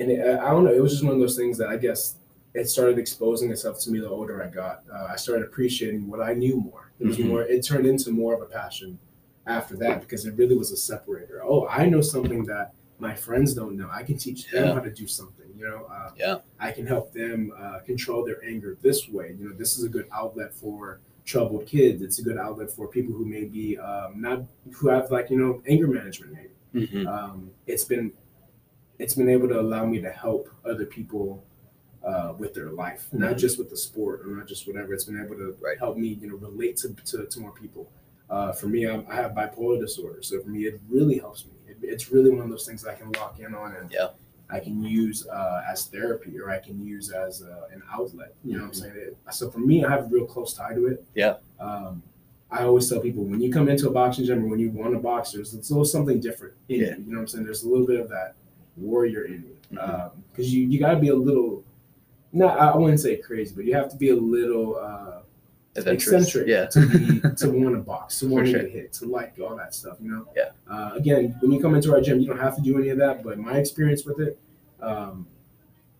and 0.00 0.10
it, 0.10 0.20
I 0.40 0.50
don't 0.50 0.64
know. 0.64 0.72
It 0.72 0.80
was 0.82 0.92
just 0.92 1.04
one 1.04 1.14
of 1.14 1.20
those 1.20 1.36
things 1.36 1.58
that 1.58 1.68
I 1.68 1.76
guess 1.76 2.16
it 2.54 2.68
started 2.70 2.98
exposing 2.98 3.50
itself 3.50 3.80
to 3.80 3.90
me 3.90 3.98
the 3.98 4.08
older 4.08 4.42
I 4.42 4.48
got. 4.48 4.84
Uh, 4.92 5.08
I 5.10 5.16
started 5.16 5.44
appreciating 5.44 6.08
what 6.08 6.20
I 6.20 6.34
knew 6.34 6.56
more. 6.60 6.90
It 7.00 7.06
was 7.06 7.18
Mhm. 7.18 7.26
more. 7.28 7.42
It 7.42 7.64
turned 7.64 7.86
into 7.86 8.10
more 8.12 8.32
of 8.34 8.42
a 8.42 8.46
passion 8.46 8.98
after 9.46 9.76
that 9.78 10.00
because 10.00 10.24
it 10.24 10.34
really 10.36 10.56
was 10.56 10.70
a 10.70 10.76
separator. 10.76 11.42
Oh, 11.44 11.66
I 11.66 11.88
know 11.88 12.00
something 12.00 12.44
that 12.44 12.72
my 13.00 13.14
friends 13.14 13.54
don't 13.54 13.76
know. 13.76 13.88
I 13.90 14.02
can 14.04 14.16
teach 14.16 14.50
them 14.50 14.64
Yeah. 14.66 14.74
how 14.74 14.80
to 14.80 14.90
do 14.90 15.06
something. 15.06 15.50
You 15.56 15.64
know. 15.68 15.84
Uh, 15.90 16.10
Yeah. 16.16 16.38
I 16.60 16.70
can 16.72 16.86
help 16.86 17.12
them 17.12 17.52
uh, 17.58 17.80
control 17.80 18.24
their 18.24 18.42
anger 18.44 18.76
this 18.82 19.08
way. 19.08 19.34
You 19.38 19.48
know, 19.48 19.54
this 19.56 19.76
is 19.78 19.84
a 19.84 19.88
good 19.88 20.06
outlet 20.12 20.54
for 20.54 21.00
troubled 21.24 21.66
kids. 21.66 22.02
It's 22.02 22.18
a 22.18 22.22
good 22.22 22.36
outlet 22.38 22.70
for 22.70 22.86
people 22.86 23.14
who 23.14 23.24
may 23.24 23.44
be 23.44 23.78
um, 23.78 24.20
not 24.20 24.44
who 24.72 24.88
have 24.88 25.10
like 25.10 25.30
you 25.30 25.38
know 25.38 25.62
anger 25.66 25.86
management 25.88 26.34
maybe 26.34 26.86
Mhm. 26.86 27.06
um, 27.06 27.50
it's 27.66 27.84
been 27.84 28.12
it's 28.98 29.14
been 29.14 29.28
able 29.28 29.48
to 29.48 29.58
allow 29.60 29.84
me 29.86 30.00
to 30.00 30.10
help 30.10 30.48
other 30.64 30.84
people 30.86 31.42
uh, 32.04 32.34
with 32.38 32.52
their 32.54 32.70
life, 32.70 33.08
not 33.12 33.34
Mhm. 33.34 33.38
just 33.38 33.58
with 33.58 33.70
the 33.70 33.76
sport 33.76 34.20
or 34.26 34.36
not 34.36 34.46
just 34.46 34.66
whatever. 34.66 34.92
It's 34.92 35.04
been 35.04 35.18
able 35.24 35.36
to 35.36 35.56
Right. 35.60 35.78
help 35.78 35.96
me, 35.96 36.08
you 36.20 36.28
know, 36.28 36.36
relate 36.36 36.76
to, 36.78 36.92
to, 37.06 37.24
to 37.26 37.40
more 37.40 37.52
people. 37.52 37.90
Uh, 38.28 38.52
for 38.52 38.66
me, 38.66 38.84
I'm, 38.86 39.06
I 39.08 39.14
have 39.14 39.32
bipolar 39.32 39.78
disorder, 39.80 40.20
so 40.22 40.40
for 40.40 40.48
me, 40.50 40.64
it 40.66 40.80
really 40.90 41.18
helps 41.18 41.46
me. 41.46 41.52
It, 41.68 41.78
it's 41.82 42.10
really 42.12 42.30
one 42.30 42.40
of 42.40 42.50
those 42.50 42.66
things 42.66 42.82
that 42.82 42.90
I 42.90 42.94
can 42.94 43.10
lock 43.12 43.38
in 43.40 43.54
on 43.54 43.74
and 43.76 43.90
Yeah. 43.90 44.08
I 44.50 44.60
can 44.60 44.82
use 44.82 45.26
uh, 45.26 45.62
as 45.66 45.86
therapy 45.86 46.38
or 46.38 46.50
I 46.50 46.58
can 46.58 46.84
use 46.84 47.10
as 47.10 47.42
uh, 47.42 47.68
an 47.72 47.82
outlet. 47.90 48.34
You 48.44 48.54
know 48.56 48.60
what 48.64 48.68
I'm 48.68 48.74
saying? 48.74 48.92
It, 48.96 49.16
so 49.32 49.50
for 49.50 49.58
me, 49.60 49.84
I 49.84 49.90
have 49.90 50.04
a 50.04 50.08
real 50.08 50.26
close 50.26 50.52
tie 50.52 50.74
to 50.74 50.86
it. 50.88 51.04
Yeah. 51.14 51.36
Um, 51.58 52.02
I 52.50 52.64
always 52.64 52.88
tell 52.88 53.00
people 53.00 53.24
when 53.24 53.40
you 53.40 53.50
come 53.50 53.68
into 53.68 53.88
a 53.88 53.90
boxing 53.90 54.26
gym 54.26 54.44
or 54.44 54.48
when 54.48 54.60
you 54.60 54.70
want 54.70 54.92
to 54.92 54.98
box, 55.00 55.32
there's 55.32 55.54
it's 55.54 55.70
a 55.70 55.72
little 55.72 55.84
something 55.86 56.20
different 56.20 56.54
in 56.68 56.80
Yeah. 56.80 56.86
you. 56.96 57.04
You 57.06 57.12
know 57.12 57.18
what 57.18 57.20
I'm 57.22 57.28
saying? 57.28 57.44
There's 57.44 57.64
a 57.64 57.68
little 57.68 57.86
bit 57.86 57.98
of 57.98 58.08
that 58.10 58.34
warrior 58.76 59.24
in 59.24 59.42
you 59.44 59.56
because 60.30 60.52
you 60.54 60.66
you 60.66 60.78
got 60.78 60.92
to 60.94 61.00
be 61.00 61.08
a 61.08 61.14
little. 61.16 61.64
Not 62.34 62.58
I 62.58 62.76
wouldn't 62.76 63.00
say 63.00 63.16
crazy, 63.16 63.54
but 63.54 63.64
you 63.64 63.74
have 63.74 63.88
to 63.90 63.96
be 63.96 64.10
a 64.10 64.16
little 64.16 64.76
uh, 64.76 65.20
eccentric 65.76 66.46
Yeah. 66.48 66.66
to 66.66 66.80
be 66.88 67.20
to 67.20 67.50
want 67.50 67.74
to 67.76 67.80
box, 67.80 68.18
to 68.20 68.28
want 68.28 68.46
to 68.46 68.50
sure. 68.52 68.62
get 68.62 68.70
hit, 68.70 68.92
to 68.94 69.06
like 69.06 69.34
all 69.40 69.56
that 69.56 69.74
stuff. 69.74 69.96
You 70.00 70.10
know. 70.10 70.28
Yeah. 70.36 70.50
Uh, 70.68 70.90
again, 70.94 71.36
when 71.40 71.52
you 71.52 71.60
come 71.60 71.74
into 71.74 71.92
our 71.92 72.00
gym, 72.00 72.20
you 72.20 72.26
don't 72.26 72.38
have 72.40 72.56
to 72.56 72.62
do 72.62 72.76
any 72.78 72.88
of 72.90 72.98
that. 72.98 73.22
But 73.22 73.38
my 73.38 73.58
experience 73.58 74.04
with 74.04 74.20
it, 74.20 74.38
um, 74.82 75.26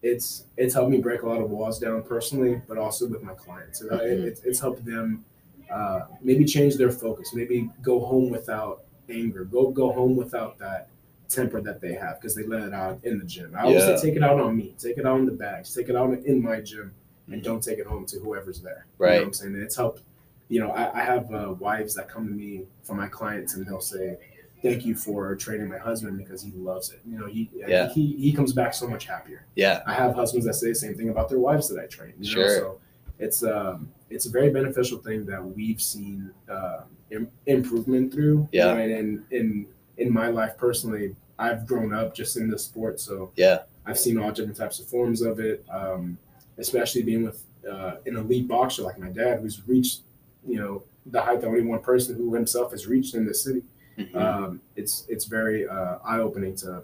it's 0.03 0.47
it's 0.57 0.75
helped 0.75 0.91
me 0.91 0.99
break 0.99 1.23
a 1.23 1.26
lot 1.29 1.41
of 1.41 1.50
walls 1.50 1.79
down 1.79 2.03
personally, 2.03 2.61
but 2.69 2.79
also 2.79 3.07
with 3.09 3.23
my 3.23 3.35
clients. 3.35 3.83
Uh, 3.83 3.95
it- 4.03 4.21
it's, 4.25 4.41
it's 4.43 4.61
helped 4.61 4.85
them 4.85 5.25
uh, 5.71 6.03
maybe 6.21 6.45
change 6.45 6.76
their 6.76 6.91
focus, 6.91 7.33
maybe 7.33 7.71
go 7.81 8.00
home 8.05 8.29
without 8.31 8.83
anger, 9.09 9.45
go 9.45 9.71
go 9.71 9.93
home 9.93 10.17
without 10.17 10.59
that 10.59 10.88
temper 11.35 11.61
that 11.61 11.81
they 11.81 11.93
have 11.95 12.21
because 12.21 12.35
they 12.35 12.45
let 12.45 12.62
it 12.62 12.73
out 12.73 12.99
in 13.05 13.19
the 13.19 13.25
gym. 13.25 13.53
I 13.57 13.62
always 13.62 13.83
Yeah. 13.83 13.97
say 13.97 14.09
take 14.09 14.17
it 14.17 14.23
out 14.23 14.41
on 14.41 14.57
me, 14.57 14.75
take 14.79 14.99
it 14.99 15.07
out 15.07 15.19
in 15.19 15.26
the 15.26 15.33
bags, 15.33 15.75
take 15.75 15.88
it 15.88 15.97
out 15.97 16.12
in 16.12 16.43
my 16.43 16.61
gym, 16.61 16.93
and 17.31 17.41
Mhm. 17.41 17.45
don't 17.45 17.62
take 17.62 17.79
it 17.79 17.87
home 17.87 18.07
to 18.07 18.19
whoever's 18.21 18.61
there. 18.61 18.87
You 18.99 19.07
know 19.07 19.11
Right. 19.11 19.19
what 19.21 19.26
I'm 19.26 19.33
saying? 19.33 19.55
And 19.55 19.62
it's 19.62 19.76
helped. 19.76 20.03
You 20.49 20.61
know, 20.61 20.71
I, 20.71 21.00
I 21.00 21.03
have 21.03 21.33
uh, 21.33 21.55
wives 21.59 21.95
that 21.95 22.09
come 22.09 22.29
to 22.29 22.35
me 22.35 22.67
for 22.83 22.95
my 22.95 23.09
clients 23.09 23.55
and 23.55 23.67
they'll 23.67 23.81
say, 23.81 24.19
"Thank 24.62 24.85
you 24.87 24.95
for 24.95 25.35
training 25.35 25.69
my 25.69 25.79
husband 25.79 26.19
because 26.19 26.43
he 26.43 26.53
loves 26.53 26.91
it." 26.93 27.00
You 27.07 27.19
know, 27.19 27.26
he 27.26 27.50
Yeah. 27.55 27.88
he 27.88 28.12
he 28.17 28.33
comes 28.33 28.53
back 28.53 28.75
so 28.75 28.87
much 28.87 29.07
happier. 29.07 29.45
Yeah. 29.57 29.83
I 29.87 29.95
have 29.95 30.14
husbands 30.14 30.47
that 30.47 30.55
say 30.55 30.69
the 30.69 30.75
same 30.75 30.95
thing 30.95 31.09
about 31.09 31.29
their 31.31 31.38
wives 31.41 31.69
that 31.71 31.81
I 31.83 31.87
train. 31.87 32.12
You 32.19 32.26
Sure. 32.26 32.47
Know? 32.47 32.55
So 32.59 32.81
it's 33.19 33.43
um 33.43 33.88
it's 34.11 34.26
a 34.26 34.31
very 34.31 34.50
beneficial 34.50 34.99
thing 34.99 35.25
that 35.26 35.43
we've 35.45 35.81
seen 35.81 36.31
uh, 36.49 36.83
Im- 37.11 37.31
improvement 37.47 38.12
through. 38.12 38.49
Yeah. 38.53 38.67
know, 38.67 38.76
and 38.81 38.93
in 38.93 39.25
in 39.31 39.67
in 39.97 40.12
my 40.12 40.29
life 40.29 40.57
personally, 40.59 41.14
I've 41.38 41.67
grown 41.67 41.93
up 41.93 42.14
just 42.14 42.37
in 42.37 42.49
this 42.49 42.64
sport, 42.64 43.00
so 43.00 43.31
Yeah. 43.37 43.62
I've 43.87 43.99
seen 43.99 44.19
all 44.19 44.31
different 44.31 44.57
types 44.57 44.79
of 44.81 44.87
forms 44.87 45.21
of 45.23 45.41
it. 45.41 45.64
Um, 45.71 46.19
especially 46.57 47.03
being 47.03 47.25
with 47.25 47.43
uh, 47.69 47.97
an 48.07 48.17
elite 48.17 48.47
boxer 48.47 48.83
like 48.83 48.99
my 48.99 49.09
dad, 49.09 49.41
who's 49.41 49.67
reached 49.67 50.03
you 50.47 50.57
know 50.57 50.83
the 51.07 51.21
height 51.21 51.41
that 51.41 51.47
only 51.49 51.62
one 51.62 51.81
person 51.81 52.14
who 52.17 52.33
himself 52.35 52.71
has 52.71 52.87
reached 52.87 53.14
in 53.14 53.25
this 53.26 53.43
city 53.43 53.62
Mhm. 53.99 54.14
um, 54.17 54.61
it's 54.76 55.05
it's 55.09 55.25
very 55.25 55.67
uh, 55.69 55.97
eye 56.05 56.19
opening 56.21 56.55
to 56.57 56.83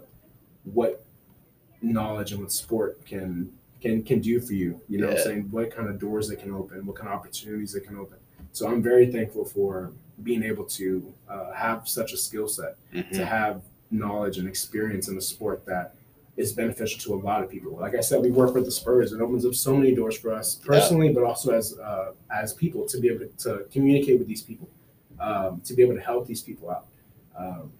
what 0.65 1.03
knowledge 1.81 2.31
and 2.31 2.41
what 2.41 2.51
sport 2.51 3.03
can 3.05 3.51
can 3.81 4.03
can 4.03 4.19
do 4.19 4.39
for 4.39 4.53
you. 4.53 4.79
You 4.89 4.99
know, 4.99 5.07
what 5.07 5.17
I'm 5.17 5.23
saying 5.23 5.47
what 5.51 5.71
kind 5.75 5.87
of 5.89 5.99
doors 5.99 6.27
they 6.29 6.35
can 6.35 6.51
open, 6.51 6.85
what 6.85 6.95
kind 6.97 7.09
of 7.09 7.15
opportunities 7.15 7.73
they 7.73 7.79
can 7.79 7.97
open. 7.97 8.17
So 8.53 8.67
I'm 8.67 8.81
very 8.83 9.11
thankful 9.11 9.45
for 9.45 9.91
being 10.23 10.43
able 10.43 10.65
to 10.65 11.13
uh, 11.29 11.51
have 11.53 11.87
such 11.87 12.13
a 12.13 12.17
skill 12.17 12.47
set, 12.47 12.75
Mhm. 12.93 13.09
to 13.13 13.25
have 13.25 13.61
knowledge 13.91 14.37
and 14.37 14.47
experience 14.47 15.07
in 15.09 15.17
a 15.17 15.21
sport 15.21 15.65
that 15.65 15.95
is 16.37 16.53
beneficial 16.53 16.99
to 17.01 17.13
a 17.13 17.19
lot 17.23 17.43
of 17.43 17.49
people. 17.49 17.77
Like 17.77 17.93
I 17.95 17.99
said, 18.01 18.21
we 18.21 18.31
work 18.31 18.53
with 18.55 18.65
the 18.65 18.71
Spurs. 18.71 19.11
It 19.11 19.21
opens 19.21 19.45
up 19.45 19.53
so 19.53 19.75
many 19.75 19.93
doors 19.93 20.17
for 20.17 20.33
us 20.33 20.55
personally, 20.55 21.09
but 21.13 21.23
also 21.23 21.51
as 21.53 21.77
uh, 21.77 22.13
as 22.33 22.53
people 22.53 22.87
to 22.87 22.99
be 22.99 23.09
able 23.09 23.25
to, 23.25 23.27
to 23.43 23.65
communicate 23.71 24.17
with 24.17 24.27
these 24.27 24.41
people, 24.41 24.69
um, 25.19 25.61
to 25.65 25.73
be 25.73 25.81
able 25.83 25.93
to 25.95 26.01
help 26.01 26.25
these 26.27 26.41
people 26.41 26.71
out. 26.71 26.85
Um, 27.37 27.71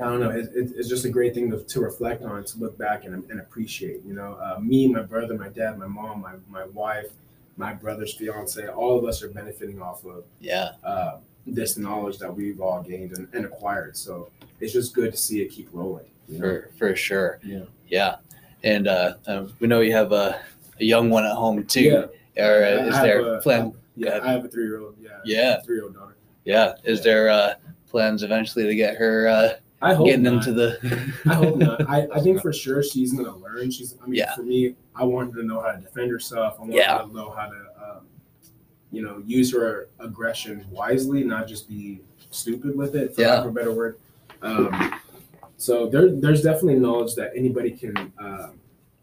I 0.00 0.04
don't 0.06 0.20
know. 0.20 0.30
It, 0.30 0.46
it, 0.54 0.72
it's 0.74 0.88
just 0.88 1.04
a 1.04 1.10
great 1.10 1.34
thing 1.34 1.50
to, 1.50 1.62
to 1.62 1.80
reflect 1.80 2.22
on, 2.24 2.42
to 2.44 2.58
look 2.58 2.76
back 2.78 3.04
and, 3.04 3.14
and 3.30 3.38
appreciate. 3.38 4.02
You 4.04 4.14
know, 4.14 4.38
uh, 4.40 4.58
me, 4.58 4.88
my 4.88 5.02
brother, 5.02 5.34
my 5.34 5.48
dad, 5.50 5.78
my 5.78 5.86
mom, 5.86 6.22
my, 6.22 6.32
my 6.48 6.64
wife, 6.66 7.10
my 7.58 7.74
brother's 7.74 8.14
fiance, 8.14 8.66
all 8.68 8.98
of 8.98 9.04
us 9.04 9.22
are 9.22 9.28
benefiting 9.28 9.80
off 9.82 10.04
of 10.06 10.24
Yeah. 10.40 10.70
uh, 10.82 11.18
this 11.46 11.76
knowledge 11.76 12.18
that 12.18 12.34
we've 12.34 12.60
all 12.60 12.82
gained 12.82 13.16
and, 13.16 13.28
and 13.34 13.44
acquired. 13.44 13.96
So 13.96 14.30
it's 14.60 14.72
just 14.72 14.94
good 14.94 15.12
to 15.12 15.16
see 15.16 15.42
it 15.42 15.48
keep 15.50 15.68
rolling. 15.72 16.06
You 16.28 16.38
know? 16.38 16.44
For 16.44 16.70
for 16.78 16.96
sure. 16.96 17.40
Yeah. 17.44 17.64
Yeah. 17.88 18.16
And 18.64 18.86
uh, 18.86 19.14
uh, 19.26 19.46
we 19.58 19.66
know 19.66 19.80
you 19.80 19.92
have 19.92 20.12
a, 20.12 20.40
a 20.80 20.84
young 20.84 21.10
one 21.10 21.24
at 21.24 21.34
home 21.34 21.64
too. 21.64 22.08
Yeah. 22.36 22.44
Or 22.44 22.64
uh, 22.64 22.86
is 22.86 22.94
there 23.02 23.20
a- 23.36 23.40
plan? 23.42 23.72
Yeah. 23.96 24.20
I 24.22 24.32
have 24.32 24.44
a 24.44 24.48
three 24.48 24.64
year 24.64 24.80
old. 24.80 24.94
Yeah. 25.00 25.10
Yeah. 25.24 25.60
Three 25.62 25.76
year 25.76 25.84
old 25.84 25.94
daughter. 25.94 26.16
Yeah. 26.44 26.74
Is 26.84 26.98
Yeah. 27.00 27.04
there 27.04 27.28
uh, 27.30 27.54
plans 27.88 28.22
eventually 28.22 28.64
to 28.66 28.74
get 28.74 28.96
her 28.96 29.28
uh, 29.28 29.48
I 29.82 29.94
hope 29.94 30.06
getting 30.06 30.22
not. 30.22 30.34
into 30.46 30.52
the? 30.52 31.12
I 31.26 31.34
hope 31.34 31.56
not. 31.56 31.90
I, 31.90 32.06
I 32.14 32.20
think 32.20 32.40
for 32.40 32.52
sure 32.52 32.82
she's 32.84 33.12
gonna 33.12 33.36
learn. 33.36 33.70
She's. 33.72 33.96
I 34.00 34.06
mean, 34.06 34.14
Yeah. 34.14 34.32
for 34.36 34.42
me, 34.44 34.76
I 34.94 35.02
want 35.04 35.34
her 35.34 35.40
to 35.40 35.46
know 35.46 35.60
how 35.60 35.72
to 35.72 35.80
defend 35.80 36.08
herself. 36.10 36.54
I 36.58 36.60
want 36.62 36.72
Yeah. 36.74 36.98
her 37.02 37.08
to 37.08 37.12
know 37.14 37.30
how 37.30 37.46
to, 37.46 37.56
you 38.92 39.02
know, 39.02 39.22
use 39.26 39.52
her 39.52 39.88
aggression 39.98 40.64
wisely, 40.70 41.24
not 41.24 41.48
just 41.48 41.68
be 41.68 42.00
stupid 42.30 42.76
with 42.76 42.94
it. 42.94 43.14
For 43.14 43.22
Yeah. 43.22 43.34
lack 43.36 43.44
of 43.46 43.50
a 43.50 43.54
better 43.54 43.72
word. 43.72 43.96
Um, 44.42 44.94
so 45.56 45.88
there, 45.88 46.10
there's 46.10 46.42
definitely 46.42 46.76
knowledge 46.78 47.14
that 47.14 47.32
anybody 47.34 47.70
can, 47.70 47.96
um, 48.18 48.50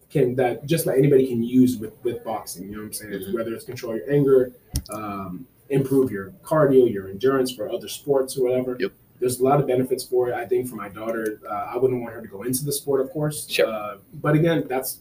can 0.10 0.36
that 0.36 0.66
just 0.66 0.86
like 0.86 0.98
anybody 0.98 1.28
can 1.28 1.44
use 1.44 1.78
with 1.78 1.94
with 2.04 2.24
boxing. 2.24 2.66
You 2.66 2.72
know 2.72 2.78
what 2.80 2.86
I'm 2.86 2.94
saying? 2.94 3.14
Mhm. 3.14 3.34
Whether 3.34 3.54
it's 3.54 3.66
control 3.66 3.96
your 3.96 4.10
anger, 4.12 4.52
um, 4.92 5.46
improve 5.70 6.12
your 6.12 6.32
cardio, 6.44 6.92
your 6.92 7.08
endurance 7.10 7.52
for 7.52 7.70
other 7.72 7.88
sports 7.88 8.36
or 8.38 8.44
whatever. 8.44 8.76
Yep. 8.80 8.92
There's 9.20 9.40
a 9.40 9.44
lot 9.44 9.60
of 9.60 9.68
benefits 9.68 10.04
for 10.04 10.30
it. 10.30 10.34
I 10.34 10.46
think 10.48 10.68
for 10.68 10.76
my 10.76 10.90
daughter, 10.90 11.40
uh, 11.48 11.72
I 11.74 11.78
wouldn't 11.78 12.02
want 12.02 12.14
her 12.16 12.22
to 12.22 12.28
go 12.28 12.44
into 12.44 12.64
the 12.66 12.72
sport, 12.72 13.02
of 13.02 13.12
course. 13.12 13.48
Sure. 13.48 13.68
Uh, 13.68 13.98
but 14.22 14.34
again, 14.34 14.66
that's 14.68 15.00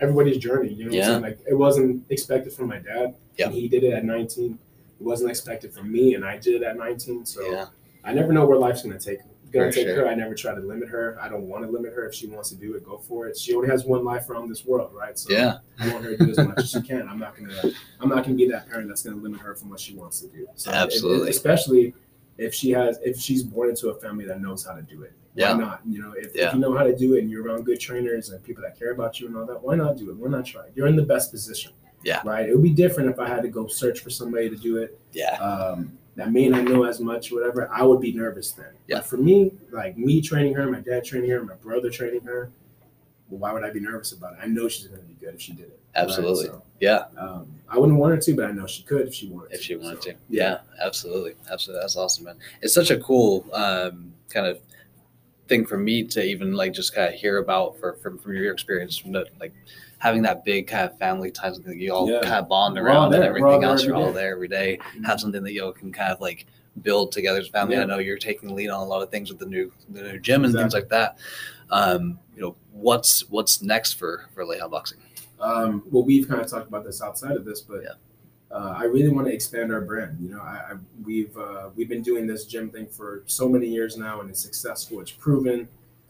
everybody's 0.00 0.38
journey. 0.38 0.72
You 0.72 0.84
know 0.84 0.90
what 0.90 0.94
Yeah. 0.96 1.02
I'm 1.04 1.10
saying? 1.10 1.22
Like 1.22 1.38
it 1.48 1.54
wasn't 1.54 2.04
expected 2.10 2.52
from 2.52 2.68
my 2.68 2.78
dad. 2.78 3.14
Yeah. 3.36 3.46
And 3.46 3.54
he 3.54 3.68
did 3.68 3.84
it 3.84 3.92
at 3.92 4.04
19. 4.04 4.58
It 5.00 5.04
wasn't 5.04 5.30
expected 5.30 5.72
from 5.72 5.90
me, 5.92 6.14
and 6.14 6.24
I 6.24 6.38
did 6.38 6.60
it 6.60 6.62
at 6.62 6.76
19. 6.76 7.24
So 7.26 7.42
Yeah. 7.50 7.66
I 8.04 8.12
never 8.12 8.32
know 8.32 8.46
where 8.46 8.58
life's 8.58 8.82
gonna 8.82 8.98
take 8.98 9.18
gonna 9.50 9.68
For 9.72 9.76
take 9.76 9.86
sure. 9.86 9.96
her. 10.02 10.08
I 10.08 10.14
never 10.14 10.34
try 10.34 10.54
to 10.54 10.60
limit 10.60 10.90
her. 10.90 11.16
I 11.18 11.26
don't 11.30 11.48
want 11.48 11.64
to 11.64 11.70
limit 11.70 11.94
her. 11.94 12.04
If 12.06 12.14
she 12.14 12.26
wants 12.26 12.50
to 12.50 12.54
do 12.56 12.74
it, 12.74 12.84
go 12.84 12.98
for 12.98 13.28
it. 13.28 13.38
She 13.38 13.54
only 13.54 13.66
has 13.68 13.86
one 13.86 14.04
life 14.04 14.28
around 14.28 14.50
this 14.50 14.66
world, 14.66 14.90
right? 14.92 15.18
So 15.18 15.32
Yeah. 15.32 15.58
I 15.78 15.90
want 15.90 16.04
her 16.04 16.16
to 16.16 16.22
do 16.26 16.30
as 16.32 16.36
much 16.38 16.58
as 16.58 16.70
she 16.70 16.82
can. 16.82 17.08
I'm 17.08 17.18
not 17.18 17.34
gonna 17.34 17.72
I'm 17.98 18.10
not 18.10 18.24
gonna 18.24 18.36
be 18.36 18.46
that 18.48 18.68
parent 18.68 18.88
that's 18.88 19.02
gonna 19.02 19.16
limit 19.16 19.40
her 19.40 19.54
from 19.54 19.70
what 19.70 19.80
she 19.80 19.94
wants 19.94 20.20
to 20.20 20.26
do. 20.28 20.46
So 20.54 20.70
if- 20.70 20.76
Absolutely. 20.76 21.30
especially 21.30 21.94
if 22.36 22.52
she 22.52 22.70
has 22.72 22.98
if 23.02 23.18
she's 23.18 23.42
born 23.42 23.70
into 23.70 23.88
a 23.88 23.94
family 23.98 24.26
that 24.26 24.40
knows 24.42 24.64
how 24.66 24.74
to 24.74 24.82
do 24.82 25.02
it. 25.02 25.12
Yeah. 25.38 25.52
Why 25.54 25.60
not? 25.60 25.80
You 25.88 26.02
know, 26.02 26.12
if, 26.16 26.34
Yeah. 26.34 26.48
if 26.48 26.54
you 26.54 26.58
know 26.60 26.76
how 26.76 26.82
to 26.84 26.94
do 26.96 27.14
it 27.14 27.20
and 27.22 27.30
you're 27.30 27.44
around 27.44 27.64
good 27.64 27.78
trainers 27.78 28.30
and 28.30 28.42
people 28.42 28.62
that 28.64 28.78
care 28.78 28.90
about 28.92 29.20
you 29.20 29.28
and 29.28 29.36
all 29.36 29.46
that, 29.46 29.62
why 29.62 29.76
not 29.76 29.96
do 29.96 30.10
it? 30.10 30.16
Why 30.16 30.28
not 30.28 30.44
try? 30.44 30.64
it? 30.66 30.72
You're 30.74 30.88
in 30.88 30.96
the 30.96 31.02
best 31.04 31.30
position. 31.30 31.72
Yeah. 32.02 32.20
Right. 32.24 32.48
It 32.48 32.52
would 32.54 32.62
be 32.62 32.70
different 32.70 33.08
if 33.10 33.18
I 33.18 33.28
had 33.28 33.42
to 33.42 33.48
go 33.48 33.66
search 33.68 34.00
for 34.00 34.10
somebody 34.10 34.48
to 34.50 34.56
do 34.56 34.78
it 34.78 34.98
Yeah. 35.12 35.36
um, 35.38 35.92
that 36.16 36.32
may 36.32 36.48
not 36.48 36.64
know 36.64 36.84
as 36.84 36.98
much, 37.00 37.30
whatever, 37.30 37.68
I 37.72 37.82
would 37.82 38.00
be 38.00 38.12
nervous 38.12 38.50
then. 38.52 38.72
Yeah. 38.88 38.96
But 38.96 39.06
for 39.06 39.16
me, 39.16 39.52
like 39.70 39.96
me 39.96 40.20
training 40.20 40.54
her, 40.54 40.68
my 40.70 40.80
dad 40.80 41.04
training 41.04 41.30
her, 41.30 41.42
my 41.44 41.54
brother 41.54 41.90
training 41.90 42.22
her, 42.22 42.50
well, 43.28 43.38
why 43.40 43.52
would 43.52 43.62
I 43.62 43.70
be 43.70 43.80
nervous 43.80 44.12
about 44.12 44.32
it? 44.34 44.38
I 44.42 44.46
know 44.46 44.68
she's 44.68 44.86
going 44.88 45.00
to 45.02 45.06
be 45.06 45.14
good 45.14 45.34
if 45.34 45.40
she 45.40 45.52
did 45.52 45.66
it. 45.66 45.78
right? 45.94 46.02
Absolutely. 46.02 46.46
So, 46.46 46.62
Yeah. 46.80 47.04
um, 47.16 47.46
I 47.68 47.78
wouldn't 47.78 47.98
want 47.98 48.14
her 48.14 48.20
to, 48.20 48.34
but 48.34 48.46
I 48.46 48.52
know 48.52 48.66
she 48.66 48.82
could 48.84 49.06
if 49.06 49.14
she 49.14 49.28
wanted 49.28 49.52
If 49.52 49.58
to. 49.60 49.64
she 49.64 49.76
wanted 49.76 50.02
So, 50.02 50.10
to. 50.12 50.16
Yeah. 50.28 50.58
Absolutely. 50.80 51.34
Absolutely. 51.50 51.80
That's 51.82 51.96
awesome, 51.96 52.24
man. 52.24 52.36
It's 52.62 52.74
such 52.74 52.90
a 52.90 52.98
cool 52.98 53.44
um, 53.52 54.12
kind 54.30 54.46
of 54.46 54.58
thing 55.48 55.64
for 55.66 55.78
me 55.78 56.04
to 56.04 56.22
even 56.22 56.52
like 56.52 56.72
just 56.72 56.94
kind 56.94 57.12
of 57.12 57.18
hear 57.18 57.38
about 57.38 57.78
for, 57.78 57.94
from 57.94 58.18
from 58.18 58.34
your 58.34 58.52
experience, 58.52 58.96
from 58.96 59.12
the, 59.12 59.26
like 59.40 59.52
having 59.98 60.22
that 60.22 60.44
big 60.44 60.66
kind 60.68 60.88
of 60.88 60.96
family 60.98 61.30
time, 61.30 61.54
something 61.54 61.72
that 61.72 61.78
you 61.82 61.92
all 61.92 62.08
Yeah. 62.08 62.20
kind 62.20 62.34
of 62.34 62.48
bond 62.48 62.78
around, 62.78 63.12
and 63.12 63.14
there. 63.22 63.32
We're 63.32 63.38
everything 63.38 63.64
else. 63.64 63.84
You're 63.84 63.96
all 63.96 64.12
there 64.12 64.32
every 64.32 64.48
day. 64.48 64.78
Mhm. 64.96 65.06
Have 65.06 65.20
something 65.20 65.42
that 65.42 65.52
you 65.52 65.64
all 65.64 65.72
can 65.72 65.92
kind 65.92 66.12
of 66.12 66.20
like 66.20 66.46
build 66.82 67.10
together 67.10 67.40
as 67.40 67.48
a 67.48 67.50
family. 67.50 67.74
Yeah. 67.74 67.82
I 67.82 67.86
know 67.86 67.98
you're 67.98 68.18
taking 68.18 68.48
the 68.50 68.54
lead 68.54 68.68
on 68.68 68.80
a 68.80 68.84
lot 68.84 69.02
of 69.02 69.10
things 69.10 69.28
with 69.30 69.38
the 69.40 69.46
new 69.46 69.72
the 69.90 70.02
new 70.02 70.20
gym 70.20 70.44
and 70.44 70.54
things 70.54 70.74
like 70.74 70.88
that. 70.90 71.18
Um, 71.70 72.18
you 72.36 72.42
know, 72.42 72.56
what's 72.72 73.28
what's 73.30 73.62
next 73.62 73.94
for 73.94 74.26
for 74.34 74.44
Leija 74.44 74.70
Boxing? 74.70 74.98
Um, 75.40 75.82
well, 75.90 76.04
we've 76.04 76.28
kind 76.28 76.40
of 76.40 76.48
talked 76.48 76.68
about 76.68 76.84
this 76.84 77.00
outside 77.02 77.36
of 77.36 77.44
this, 77.44 77.60
but 77.60 77.82
Yeah. 77.82 77.92
Uh, 78.50 78.74
I 78.78 78.84
really 78.84 79.08
want 79.10 79.26
to 79.26 79.32
expand 79.32 79.72
our 79.72 79.80
brand. 79.82 80.18
You 80.20 80.30
know, 80.30 80.40
I, 80.40 80.72
I 80.72 80.72
we've 81.04 81.36
uh, 81.36 81.70
we've 81.76 81.88
been 81.88 82.02
doing 82.02 82.26
this 82.26 82.44
gym 82.46 82.70
thing 82.70 82.86
for 82.86 83.22
so 83.26 83.48
many 83.48 83.66
years 83.66 83.96
now, 83.96 84.20
and 84.20 84.30
it's 84.30 84.40
successful. 84.40 85.00
It's 85.00 85.10
proven. 85.10 85.68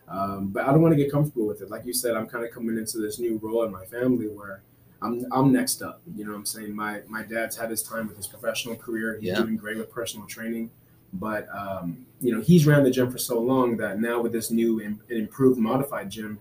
Um, 0.08 0.48
but 0.48 0.64
I 0.64 0.70
don't 0.72 0.80
want 0.80 0.92
to 0.92 0.96
get 0.96 1.10
comfortable 1.12 1.46
with 1.46 1.60
it. 1.60 1.68
Like 1.70 1.84
you 1.84 1.92
said, 1.92 2.16
I'm 2.16 2.26
kind 2.26 2.44
of 2.44 2.50
coming 2.50 2.78
into 2.78 2.98
this 2.98 3.18
new 3.18 3.38
role 3.42 3.64
in 3.64 3.72
my 3.72 3.84
family 3.84 4.26
where 4.28 4.62
I'm 5.02 5.26
I'm 5.32 5.52
next 5.52 5.82
up. 5.82 6.00
You 6.16 6.24
know, 6.24 6.30
what 6.30 6.38
I'm 6.38 6.46
saying 6.46 6.74
my 6.74 7.02
my 7.08 7.22
dad's 7.22 7.56
had 7.56 7.70
his 7.70 7.82
time 7.82 8.08
with 8.08 8.16
his 8.16 8.26
professional 8.26 8.76
career. 8.76 9.16
He's 9.20 9.28
Yeah. 9.30 9.42
doing 9.42 9.56
great 9.56 9.76
with 9.76 9.90
personal 9.90 10.26
training. 10.26 10.70
But 11.14 11.48
um, 11.54 12.06
you 12.20 12.34
know, 12.34 12.40
he's 12.40 12.66
ran 12.66 12.84
the 12.84 12.90
gym 12.90 13.10
for 13.10 13.18
so 13.18 13.38
long 13.40 13.76
that 13.78 14.00
now 14.00 14.20
with 14.22 14.32
this 14.32 14.50
new 14.50 14.80
and 14.80 14.98
improved 15.08 15.58
modified 15.58 16.08
gym, 16.10 16.38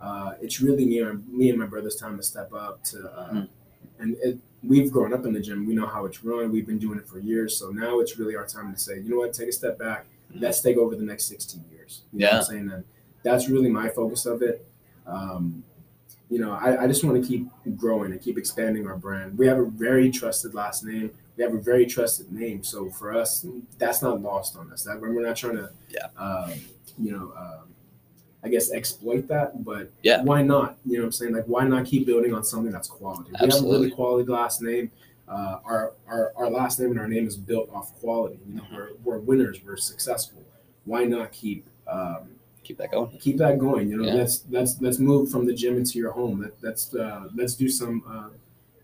uh, 0.00 0.34
it's 0.40 0.60
really 0.60 0.84
me 0.86 1.00
and 1.00 1.26
me 1.28 1.50
and 1.50 1.58
my 1.58 1.66
brother's 1.66 1.96
time 1.96 2.16
to 2.16 2.22
step 2.22 2.52
up 2.52 2.82
to, 2.84 3.08
uh, 3.10 3.30
Mhm. 3.32 3.48
and 4.00 4.16
it, 4.22 4.38
we've 4.62 4.90
grown 4.92 5.12
up 5.12 5.24
in 5.26 5.32
the 5.32 5.40
gym. 5.40 5.66
We 5.66 5.74
know 5.74 5.86
how 5.86 6.04
it's 6.04 6.22
run. 6.24 6.52
We've 6.52 6.66
been 6.66 6.78
doing 6.78 6.98
it 6.98 7.06
for 7.08 7.18
years. 7.18 7.56
So 7.56 7.70
now 7.70 8.00
it's 8.00 8.18
really 8.18 8.36
our 8.36 8.46
time 8.46 8.72
to 8.72 8.78
say, 8.78 9.00
you 9.00 9.10
know 9.10 9.16
what, 9.18 9.32
take 9.32 9.48
a 9.48 9.52
step 9.52 9.78
back. 9.78 10.06
Let's 10.34 10.60
take 10.60 10.76
over 10.76 10.94
the 10.96 11.02
next 11.02 11.24
16 11.24 11.64
years. 11.72 12.02
You 12.12 12.20
know 12.20 12.26
what 12.26 12.32
Yeah. 12.32 12.38
I'm 12.38 12.44
saying? 12.44 12.70
And 12.72 12.84
that's 13.22 13.48
really 13.48 13.68
my 13.68 13.88
focus 13.88 14.24
of 14.26 14.40
it. 14.42 14.64
Um, 15.06 15.64
you 16.30 16.38
know, 16.38 16.52
I, 16.52 16.84
I 16.84 16.86
just 16.86 17.04
want 17.04 17.20
to 17.22 17.28
keep 17.28 17.46
growing 17.76 18.12
and 18.12 18.20
keep 18.22 18.38
expanding 18.38 18.86
our 18.86 18.96
brand. 18.96 19.36
We 19.36 19.46
have 19.46 19.58
a 19.58 19.64
very 19.66 20.10
trusted 20.10 20.54
last 20.54 20.84
name. 20.84 21.10
We 21.36 21.44
have 21.44 21.52
a 21.54 21.58
very 21.58 21.84
trusted 21.84 22.32
name. 22.32 22.62
So 22.64 22.88
for 22.90 23.14
us, 23.14 23.44
that's 23.78 24.00
not 24.00 24.22
lost 24.22 24.56
on 24.56 24.72
us. 24.72 24.84
That 24.84 25.00
we're 25.00 25.20
not 25.26 25.36
trying 25.36 25.56
to, 25.56 25.70
Yeah. 25.90 26.06
um, 26.16 26.52
you 26.98 27.12
know, 27.12 27.32
um, 27.36 27.68
I 28.44 28.48
guess 28.48 28.72
exploit 28.72 29.28
that. 29.28 29.64
But 29.64 29.90
Yeah. 30.02 30.22
why 30.22 30.42
not? 30.42 30.76
You 30.84 30.94
know 30.94 31.02
what 31.02 31.06
I'm 31.06 31.12
saying? 31.12 31.34
Like, 31.34 31.44
why 31.46 31.64
not 31.66 31.86
keep 31.86 32.06
building 32.06 32.34
on 32.34 32.44
something 32.44 32.72
that's 32.72 32.88
quality? 32.88 33.30
We 33.40 33.48
have 33.48 33.60
a 33.62 33.66
really 33.68 33.90
quality 33.90 34.28
last 34.30 34.60
name. 34.62 34.90
Uh, 35.28 35.58
our, 35.64 35.92
our 36.08 36.32
our 36.36 36.50
last 36.50 36.78
name 36.80 36.90
and 36.90 36.98
our 37.00 37.06
name 37.08 37.26
is 37.26 37.36
built 37.36 37.70
off 37.72 37.94
quality. 38.00 38.38
You 38.48 38.56
know, 38.56 38.62
we're, 38.72 38.88
we're 39.04 39.18
winners. 39.18 39.60
We're 39.64 39.76
successful. 39.76 40.42
Why 40.84 41.04
not 41.04 41.32
keep 41.32 41.64
um, 41.86 42.28
Keep 42.64 42.78
that 42.78 42.90
going. 42.92 43.18
keep 43.18 43.38
that 43.38 43.58
going. 43.58 43.88
You 43.90 43.96
know, 43.98 44.04
Yeah. 44.08 44.14
let's 44.14 44.44
let's 44.50 44.80
let's 44.80 44.98
move 44.98 45.30
from 45.30 45.46
the 45.46 45.54
gym 45.54 45.76
into 45.76 45.98
your 45.98 46.12
home. 46.12 46.42
Let, 46.42 46.52
let's 46.62 46.94
uh, 46.94 47.28
let's 47.34 47.54
do 47.54 47.68
some. 47.68 48.02
Uh, 48.06 48.28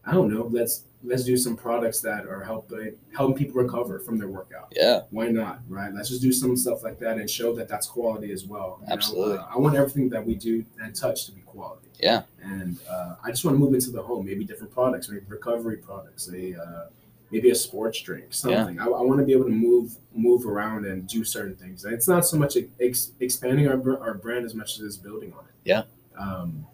I 0.09 0.13
don't 0.15 0.33
know. 0.33 0.49
Let's 0.51 0.85
let's 1.05 1.25
do 1.25 1.37
some 1.37 1.57
products 1.57 2.01
that 2.01 2.27
are 2.27 2.43
helping 2.43 2.97
helping 3.17 3.37
people 3.37 3.61
recover 3.63 3.99
from 4.01 4.19
their 4.19 4.29
workout. 4.29 4.73
Yeah. 4.75 5.03
Why 5.11 5.29
not? 5.29 5.61
Right. 5.69 5.93
Let's 5.95 6.09
just 6.09 6.23
do 6.23 6.33
some 6.33 6.57
stuff 6.57 6.83
like 6.83 6.99
that 6.99 7.19
and 7.19 7.31
show 7.31 7.55
that 7.55 7.69
that's 7.69 7.87
quality 7.87 8.33
as 8.33 8.45
well. 8.45 8.79
you 8.81 8.87
know? 8.89 8.93
Absolutely. 8.93 9.39
Uh, 9.39 9.47
I 9.55 9.59
want 9.59 9.77
everything 9.77 10.09
that 10.11 10.25
we 10.25 10.35
do 10.35 10.65
and 10.81 10.95
touch 10.95 11.27
to 11.27 11.33
be 11.33 11.41
quality. 11.43 11.89
Yeah. 12.01 12.23
And 12.43 12.79
uh, 12.89 13.17
I 13.23 13.31
just 13.31 13.45
want 13.45 13.55
to 13.55 13.59
move 13.59 13.75
into 13.75 13.91
the 13.91 14.03
home. 14.03 14.27
Maybe 14.27 14.45
different 14.45 14.73
products. 14.73 15.09
Maybe 15.09 15.25
recovery 15.29 15.77
products. 15.77 16.29
A 16.29 16.61
uh, 16.61 16.87
maybe 17.31 17.51
a 17.51 17.55
sports 17.55 18.01
drink. 18.01 18.27
Something. 18.31 18.81
I, 18.81 18.85
I 18.87 19.03
want 19.03 19.21
to 19.21 19.27
be 19.27 19.33
able 19.33 19.45
to 19.45 19.51
move 19.51 19.97
move 20.15 20.47
around 20.47 20.85
and 20.85 21.07
do 21.07 21.25
certain 21.25 21.55
things. 21.55 21.85
And 21.85 21.95
it's 21.95 22.09
not 22.09 22.27
so 22.27 22.37
much 22.37 22.57
ex- 22.81 23.13
expanding 23.21 23.69
our 23.69 24.01
our 24.01 24.15
brand 24.15 24.45
as 24.45 24.55
much 24.55 24.79
as 24.79 24.81
it's 24.81 24.97
building 24.97 25.33
on 25.33 25.45
it. 25.45 25.55
Yeah. 25.65 25.83
Um, 26.19 26.67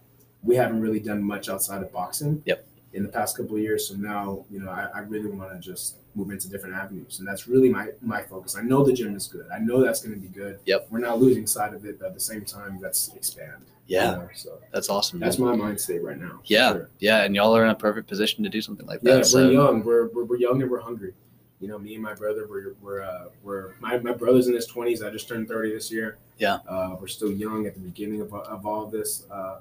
we 0.43 0.57
haven't 0.57 0.81
really 0.81 1.01
done 1.01 1.23
much 1.23 1.49
outside 1.49 1.83
of 1.83 1.93
boxing. 1.93 2.43
Yep. 2.45 2.67
In 2.95 3.03
the 3.03 3.09
past 3.09 3.37
couple 3.37 3.57
of 3.57 3.63
years, 3.63 3.89
so 3.89 3.95
now 3.97 4.45
you 4.51 4.61
know 4.61 4.71
I, 4.71 4.89
I 4.95 4.99
really 5.01 5.29
want 5.29 5.51
to 5.53 5.59
just 5.59 5.97
move 6.15 6.31
into 6.31 6.49
different 6.49 6.77
avenues, 6.77 7.19
and 7.19 7.27
that's 7.27 7.49
really 7.49 7.69
my 7.69 7.89
my 8.01 8.23
focus. 8.23 8.57
I 8.57 8.63
know 8.63 8.85
the 8.85 8.93
gym 8.93 9.17
is 9.17 9.27
good. 9.27 9.47
I 9.53 9.59
know 9.59 9.83
that's 9.83 10.01
going 10.01 10.15
to 10.15 10.21
be 10.21 10.29
good. 10.29 10.61
Yep. 10.67 10.87
We're 10.91 11.01
not 11.01 11.19
losing 11.21 11.47
sight 11.47 11.75
of 11.75 11.85
it, 11.85 11.99
but 11.99 12.07
at 12.09 12.15
the 12.15 12.21
same 12.21 12.45
time, 12.45 12.79
let's 12.81 13.13
expand. 13.15 13.65
you 13.89 13.97
Yeah. 13.99 14.11
know? 14.13 14.29
So 14.35 14.61
That's 14.73 14.89
awesome. 14.89 15.19
that's 15.19 15.39
man. 15.41 15.49
my 15.51 15.57
mind 15.57 15.81
state 15.81 16.03
right 16.05 16.19
now. 16.19 16.41
Yeah. 16.45 16.73
sure. 16.73 16.91
Yeah. 17.01 17.25
And 17.25 17.35
y'all 17.35 17.55
are 17.57 17.65
in 17.65 17.71
a 17.71 17.75
perfect 17.75 18.07
position 18.09 18.45
to 18.45 18.49
do 18.49 18.63
something 18.63 18.87
like 18.87 19.01
that. 19.03 19.17
Yeah, 19.17 19.23
so, 19.23 19.45
we're 19.47 19.53
young. 19.53 19.83
We're, 19.83 20.07
we're 20.15 20.25
we're 20.25 20.39
young 20.39 20.63
and 20.63 20.71
we're 20.71 20.81
hungry. 20.81 21.15
You 21.61 21.69
know, 21.69 21.79
me 21.79 21.95
and 21.95 22.03
my 22.03 22.15
brother, 22.15 22.47
we're 22.49 22.75
we're 22.81 23.03
uh, 23.03 23.25
we're 23.43 23.75
my, 23.81 23.99
my 23.99 24.13
brother's 24.13 24.47
in 24.47 24.55
his 24.55 24.67
twenties. 24.67 25.03
I 25.03 25.11
just 25.11 25.27
turned 25.29 25.49
thirty 25.49 25.73
this 25.75 25.91
year. 25.91 26.19
Yeah. 26.39 26.59
uh, 26.69 26.97
we're 27.01 27.09
still 27.09 27.33
young 27.33 27.67
at 27.67 27.75
the 27.75 27.81
beginning 27.81 28.21
of, 28.21 28.33
of 28.35 28.65
all 28.67 28.87
this. 28.87 29.25
Uh, 29.31 29.61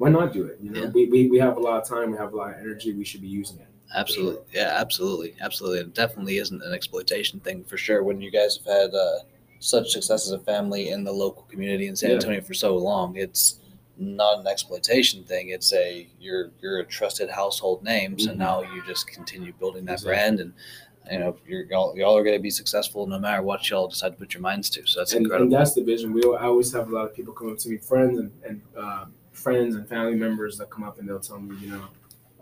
why 0.00 0.08
not 0.08 0.32
do 0.32 0.44
it? 0.46 0.58
You 0.62 0.70
know, 0.70 0.80
Yeah. 0.84 0.88
we, 0.88 1.06
we 1.12 1.28
we 1.28 1.38
have 1.38 1.56
a 1.58 1.60
lot 1.60 1.76
of 1.82 1.86
time. 1.86 2.10
We 2.10 2.16
have 2.16 2.32
a 2.32 2.36
lot 2.36 2.54
of 2.54 2.58
energy. 2.58 2.94
We 2.94 3.04
should 3.04 3.20
be 3.20 3.28
using 3.28 3.58
it. 3.58 3.66
Absolutely. 3.94 4.40
Yeah, 4.54 4.70
absolutely. 4.84 5.34
Absolutely. 5.42 5.80
It 5.80 5.94
definitely 5.94 6.38
isn't 6.38 6.62
an 6.62 6.72
exploitation 6.72 7.38
thing 7.40 7.64
for 7.64 7.76
sure. 7.76 8.02
When 8.02 8.18
you 8.20 8.30
guys 8.30 8.56
have 8.58 8.66
had 8.66 8.94
uh, 8.94 9.18
such 9.58 9.90
success 9.90 10.24
as 10.26 10.32
a 10.32 10.38
family 10.38 10.88
in 10.88 11.04
the 11.04 11.12
local 11.12 11.42
community 11.50 11.86
in 11.86 11.94
San 11.96 12.10
Yeah. 12.10 12.16
Antonio 12.16 12.40
for 12.40 12.54
so 12.54 12.76
long, 12.76 13.16
it's 13.16 13.60
not 13.98 14.38
an 14.40 14.46
exploitation 14.46 15.22
thing. 15.24 15.50
It's 15.50 15.70
a 15.74 16.08
you're 16.18 16.50
you're 16.62 16.78
a 16.78 16.84
trusted 16.86 17.28
household 17.28 17.84
name. 17.84 18.18
So 18.18 18.30
Mhm. 18.30 18.36
now 18.38 18.62
you 18.62 18.82
just 18.86 19.06
continue 19.06 19.52
building 19.60 19.84
that 19.84 19.98
Exactly. 20.00 20.12
brand 20.14 20.40
and 20.40 20.52
you 21.12 21.18
know 21.18 21.36
you're 21.46 21.64
y'all, 21.64 21.94
y'all 21.98 22.16
are 22.16 22.24
going 22.24 22.38
to 22.38 22.42
be 22.42 22.54
successful 22.62 23.06
no 23.06 23.18
matter 23.18 23.42
what 23.42 23.68
y'all 23.68 23.88
decide 23.88 24.10
to 24.14 24.16
put 24.16 24.32
your 24.32 24.40
minds 24.40 24.70
to. 24.70 24.86
So 24.86 25.00
that's 25.00 25.12
and, 25.12 25.26
incredible. 25.26 25.52
and 25.52 25.60
that's 25.60 25.74
the 25.74 25.84
vision. 25.84 26.14
We 26.14 26.22
I 26.22 26.44
always 26.52 26.72
have 26.72 26.88
a 26.90 26.94
lot 26.94 27.04
of 27.08 27.14
people 27.14 27.34
come 27.34 27.50
up 27.52 27.58
to 27.58 27.68
me, 27.68 27.76
friends 27.76 28.18
and 28.18 28.30
and 28.48 28.62
uh, 28.74 29.04
friends 29.40 29.74
and 29.74 29.88
family 29.88 30.14
members 30.14 30.58
that 30.58 30.70
come 30.70 30.84
up 30.84 30.98
and 30.98 31.08
they'll 31.08 31.18
tell 31.20 31.40
me, 31.40 31.56
you 31.60 31.70
know, 31.70 31.84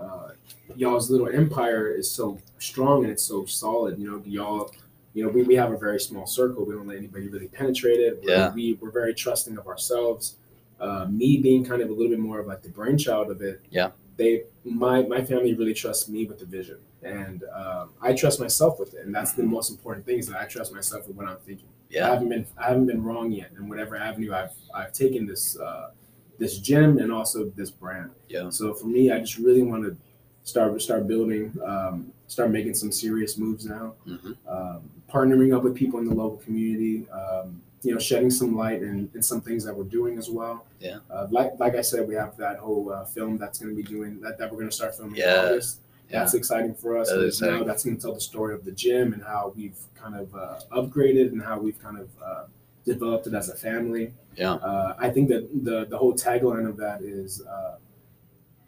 uh, 0.00 0.30
y'all's 0.76 1.10
little 1.10 1.28
empire 1.28 1.88
is 1.90 2.10
so 2.10 2.38
strong 2.58 3.02
and 3.04 3.12
it's 3.12 3.22
so 3.22 3.44
solid. 3.46 3.98
You 3.98 4.10
know, 4.10 4.22
y'all, 4.26 4.72
you 5.14 5.24
know, 5.24 5.30
we, 5.30 5.42
we 5.42 5.54
have 5.54 5.72
a 5.72 5.78
very 5.78 6.00
small 6.00 6.26
circle. 6.26 6.64
We 6.64 6.74
don't 6.74 6.86
let 6.86 6.98
anybody 6.98 7.28
really 7.28 7.48
penetrate 7.48 8.00
it. 8.00 8.20
We're, 8.22 8.30
Yeah. 8.30 8.54
we 8.54 8.74
we're 8.80 8.90
very 8.90 9.14
trusting 9.14 9.56
of 9.58 9.66
ourselves. 9.66 10.36
Uh, 10.80 11.06
me 11.10 11.38
being 11.38 11.64
kind 11.64 11.82
of 11.82 11.88
a 11.88 11.92
little 11.92 12.10
bit 12.10 12.20
more 12.20 12.38
of 12.38 12.46
like 12.46 12.62
the 12.62 12.68
brainchild 12.68 13.30
of 13.30 13.42
it. 13.42 13.60
Yeah. 13.70 13.90
They 14.16 14.44
my 14.64 15.02
my 15.02 15.24
family 15.24 15.54
really 15.54 15.74
trusts 15.74 16.08
me 16.08 16.24
with 16.26 16.38
the 16.40 16.44
vision, 16.44 16.78
and 17.02 17.44
um, 17.54 17.90
I 18.02 18.12
trust 18.12 18.40
myself 18.40 18.78
with 18.80 18.94
it. 18.94 19.04
And 19.04 19.14
that's 19.14 19.32
the 19.32 19.44
most 19.44 19.70
important 19.70 20.04
thing 20.06 20.18
is 20.18 20.26
that 20.28 20.40
I 20.40 20.44
trust 20.46 20.72
myself 20.74 21.06
with 21.06 21.16
what 21.16 21.26
I'm 21.26 21.36
thinking. 21.38 21.68
Yeah. 21.88 22.06
I 22.06 22.10
haven't 22.14 22.28
been 22.28 22.46
I 22.56 22.66
haven't 22.68 22.86
been 22.86 23.02
wrong 23.02 23.30
yet 23.32 23.50
in 23.56 23.68
whatever 23.68 23.96
avenue 23.96 24.32
I've 24.34 24.52
I've 24.74 24.92
taken 24.92 25.24
this 25.26 25.58
uh, 25.58 25.90
this 26.38 26.58
gym 26.58 26.98
and 26.98 27.10
also 27.12 27.46
this 27.56 27.70
brand. 27.70 28.10
Yeah. 28.28 28.50
So 28.50 28.72
for 28.74 28.86
me, 28.86 29.10
I 29.10 29.18
just 29.20 29.38
really 29.38 29.62
want 29.62 29.84
to 29.84 29.96
start 30.44 30.80
start 30.80 31.06
building, 31.06 31.52
um, 31.64 32.12
start 32.26 32.50
making 32.50 32.74
some 32.74 32.92
serious 32.92 33.36
moves 33.38 33.64
now, 33.66 33.94
hmm 34.04 34.32
um, 34.48 34.90
partnering 35.12 35.56
up 35.56 35.62
with 35.62 35.74
people 35.74 35.98
in 36.00 36.06
the 36.06 36.14
local 36.14 36.36
community. 36.38 37.08
Um, 37.10 37.62
you 37.84 37.92
know, 37.94 38.00
shedding 38.00 38.28
some 38.30 38.56
light 38.56 38.80
and, 38.82 39.08
and 39.14 39.24
some 39.24 39.40
things 39.40 39.64
that 39.64 39.72
we're 39.72 39.84
doing 39.84 40.18
as 40.18 40.28
well. 40.28 40.66
Yeah. 40.80 40.98
Uh, 41.08 41.28
like 41.30 41.52
like 41.60 41.76
I 41.76 41.80
said, 41.80 42.08
we 42.08 42.14
have 42.16 42.36
that 42.36 42.58
whole 42.58 42.92
uh, 42.92 43.04
film 43.04 43.38
that's 43.38 43.60
going 43.60 43.70
to 43.70 43.76
be 43.80 43.84
doing 43.88 44.20
that 44.20 44.36
that 44.38 44.50
we're 44.50 44.58
going 44.58 44.68
to 44.68 44.74
start 44.74 44.96
filming 44.96 45.14
Yeah. 45.16 45.42
in 45.46 45.52
August. 45.52 45.78
That's 46.10 46.34
exciting 46.34 46.74
for 46.74 46.96
us. 46.98 47.08
That 47.10 47.22
is 47.22 47.40
now 47.40 47.62
that's 47.62 47.84
going 47.84 47.96
to 47.96 48.02
tell 48.02 48.14
the 48.14 48.20
story 48.20 48.52
of 48.54 48.64
the 48.64 48.72
gym 48.72 49.12
and 49.12 49.22
how 49.22 49.52
we've 49.54 49.76
kind 49.94 50.16
of 50.16 50.34
uh, 50.34 50.58
upgraded 50.72 51.30
and 51.32 51.40
how 51.42 51.58
we've 51.60 51.80
kind 51.80 51.98
of 51.98 52.08
uh, 52.20 52.44
developed 52.92 53.26
it 53.30 53.34
as 53.34 53.48
a 53.48 53.56
family. 53.68 54.12
Yeah. 54.36 54.54
Uh, 54.70 54.94
I 55.06 55.08
think 55.14 55.28
that 55.32 55.42
the 55.68 55.78
the 55.92 55.98
whole 55.98 56.14
tagline 56.14 56.66
of 56.68 56.76
that 56.84 56.98
is 57.02 57.30
uh, 57.46 57.76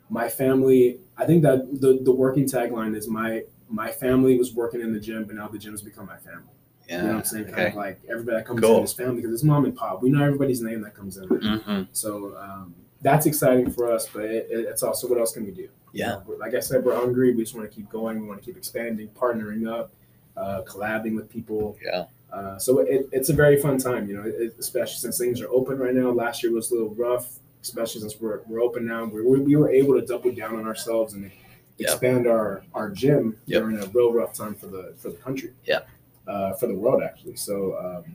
my 0.09 0.29
family. 0.29 0.99
I 1.17 1.25
think 1.27 1.43
that 1.43 1.81
the 1.81 2.01
the 2.03 2.13
working 2.13 2.45
tagline 2.45 2.97
is 2.97 3.09
my 3.09 3.45
my 3.69 3.91
family 3.91 4.37
was 4.39 4.53
working 4.55 4.81
in 4.81 4.93
the 4.93 5.01
gym, 5.01 5.25
but 5.25 5.35
now 5.37 5.47
the 5.49 5.59
gym 5.59 5.73
has 5.73 5.83
become 5.83 6.07
my 6.07 6.17
family. 6.19 6.55
Yeah. 6.89 6.97
You 6.97 7.03
know 7.03 7.09
what 7.15 7.19
I'm 7.19 7.25
saying? 7.25 7.45
Kind 7.45 7.55
Okay. 7.59 7.69
of 7.69 7.75
like 7.77 8.01
everybody 8.11 8.37
that 8.39 8.47
comes 8.47 8.61
Cool. 8.61 8.79
in 8.79 8.85
is 8.85 8.93
family 8.93 9.17
because 9.21 9.33
it's 9.33 9.45
mom 9.45 9.65
and 9.65 9.77
pop. 9.77 10.03
We 10.03 10.11
know 10.11 10.23
everybody's 10.25 10.61
name 10.61 10.81
that 10.83 10.95
comes 10.95 11.17
in. 11.19 11.29
hmm 11.29 11.83
So 11.93 12.37
um, 12.37 12.75
that's 13.01 13.27
exciting 13.27 13.71
for 13.71 13.85
us, 13.93 14.09
but 14.13 14.25
it, 14.25 14.49
it- 14.51 14.67
it's 14.71 14.83
also 14.83 15.09
what 15.09 15.19
else 15.23 15.33
can 15.33 15.45
we 15.45 15.53
do? 15.53 15.63
You 15.63 15.71
Yeah. 16.03 16.09
know, 16.27 16.35
like 16.45 16.55
I 16.55 16.61
said, 16.61 16.85
we're 16.85 16.97
hungry. 16.97 17.29
We 17.37 17.43
just 17.45 17.55
want 17.55 17.71
to 17.71 17.75
keep 17.77 17.89
going. 17.89 18.21
We 18.21 18.27
want 18.27 18.41
to 18.41 18.45
keep 18.45 18.57
expanding, 18.57 19.09
partnering 19.25 19.63
up, 19.77 19.93
uh, 20.37 20.63
collabing 20.71 21.15
with 21.15 21.29
people. 21.31 21.77
Yeah. 21.85 22.05
Uh, 22.33 22.59
so 22.59 22.79
it, 22.81 23.09
it's 23.13 23.29
a 23.29 23.33
very 23.35 23.61
fun 23.61 23.77
time, 23.79 24.09
you 24.09 24.17
know, 24.17 24.23
it, 24.25 24.55
especially 24.59 24.97
since 24.97 25.19
things 25.19 25.41
are 25.41 25.49
open 25.49 25.79
right 25.79 25.95
now. 25.95 26.11
Last 26.11 26.43
year 26.43 26.53
was 26.53 26.71
a 26.71 26.75
little 26.75 26.95
rough, 26.95 27.39
especially 27.63 28.01
since 28.03 28.21
we're, 28.21 28.41
we're 28.47 28.61
open 28.63 28.87
now. 28.87 29.05
We, 29.05 29.23
we, 29.23 29.41
we 29.41 29.57
were 29.57 29.71
able 29.71 29.99
to 30.01 30.07
double 30.07 30.33
down 30.33 30.57
on 30.57 30.67
ourselves 30.67 31.15
and 31.15 31.31
expand 31.79 32.27
our, 32.27 32.63
our 32.75 32.91
gym 32.91 33.37
Yep. 33.47 33.63
during 33.63 33.79
a 33.83 33.87
real 33.87 34.13
rough 34.13 34.35
time 34.35 34.55
for 34.55 34.67
the 34.67 34.95
for 34.99 35.09
the 35.11 35.17
country. 35.17 35.53
Yeah. 35.65 35.81
Uh, 36.27 36.53
for 36.53 36.67
the 36.69 36.75
world 36.75 37.03
actually. 37.03 37.37
So 37.37 37.77
um, 37.79 38.15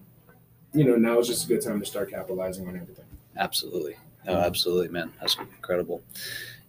you 0.74 0.84
know, 0.86 0.96
now 0.96 1.20
is 1.20 1.28
just 1.28 1.46
a 1.46 1.48
good 1.48 1.62
time 1.62 1.80
to 1.80 1.86
start 1.86 2.10
capitalizing 2.12 2.68
on 2.68 2.76
everything. 2.76 3.06
Absolutely. 3.38 3.96
No, 4.26 4.34
absolutely, 4.34 4.90
man. 4.90 5.12
That's 5.20 5.38
incredible. 5.38 6.02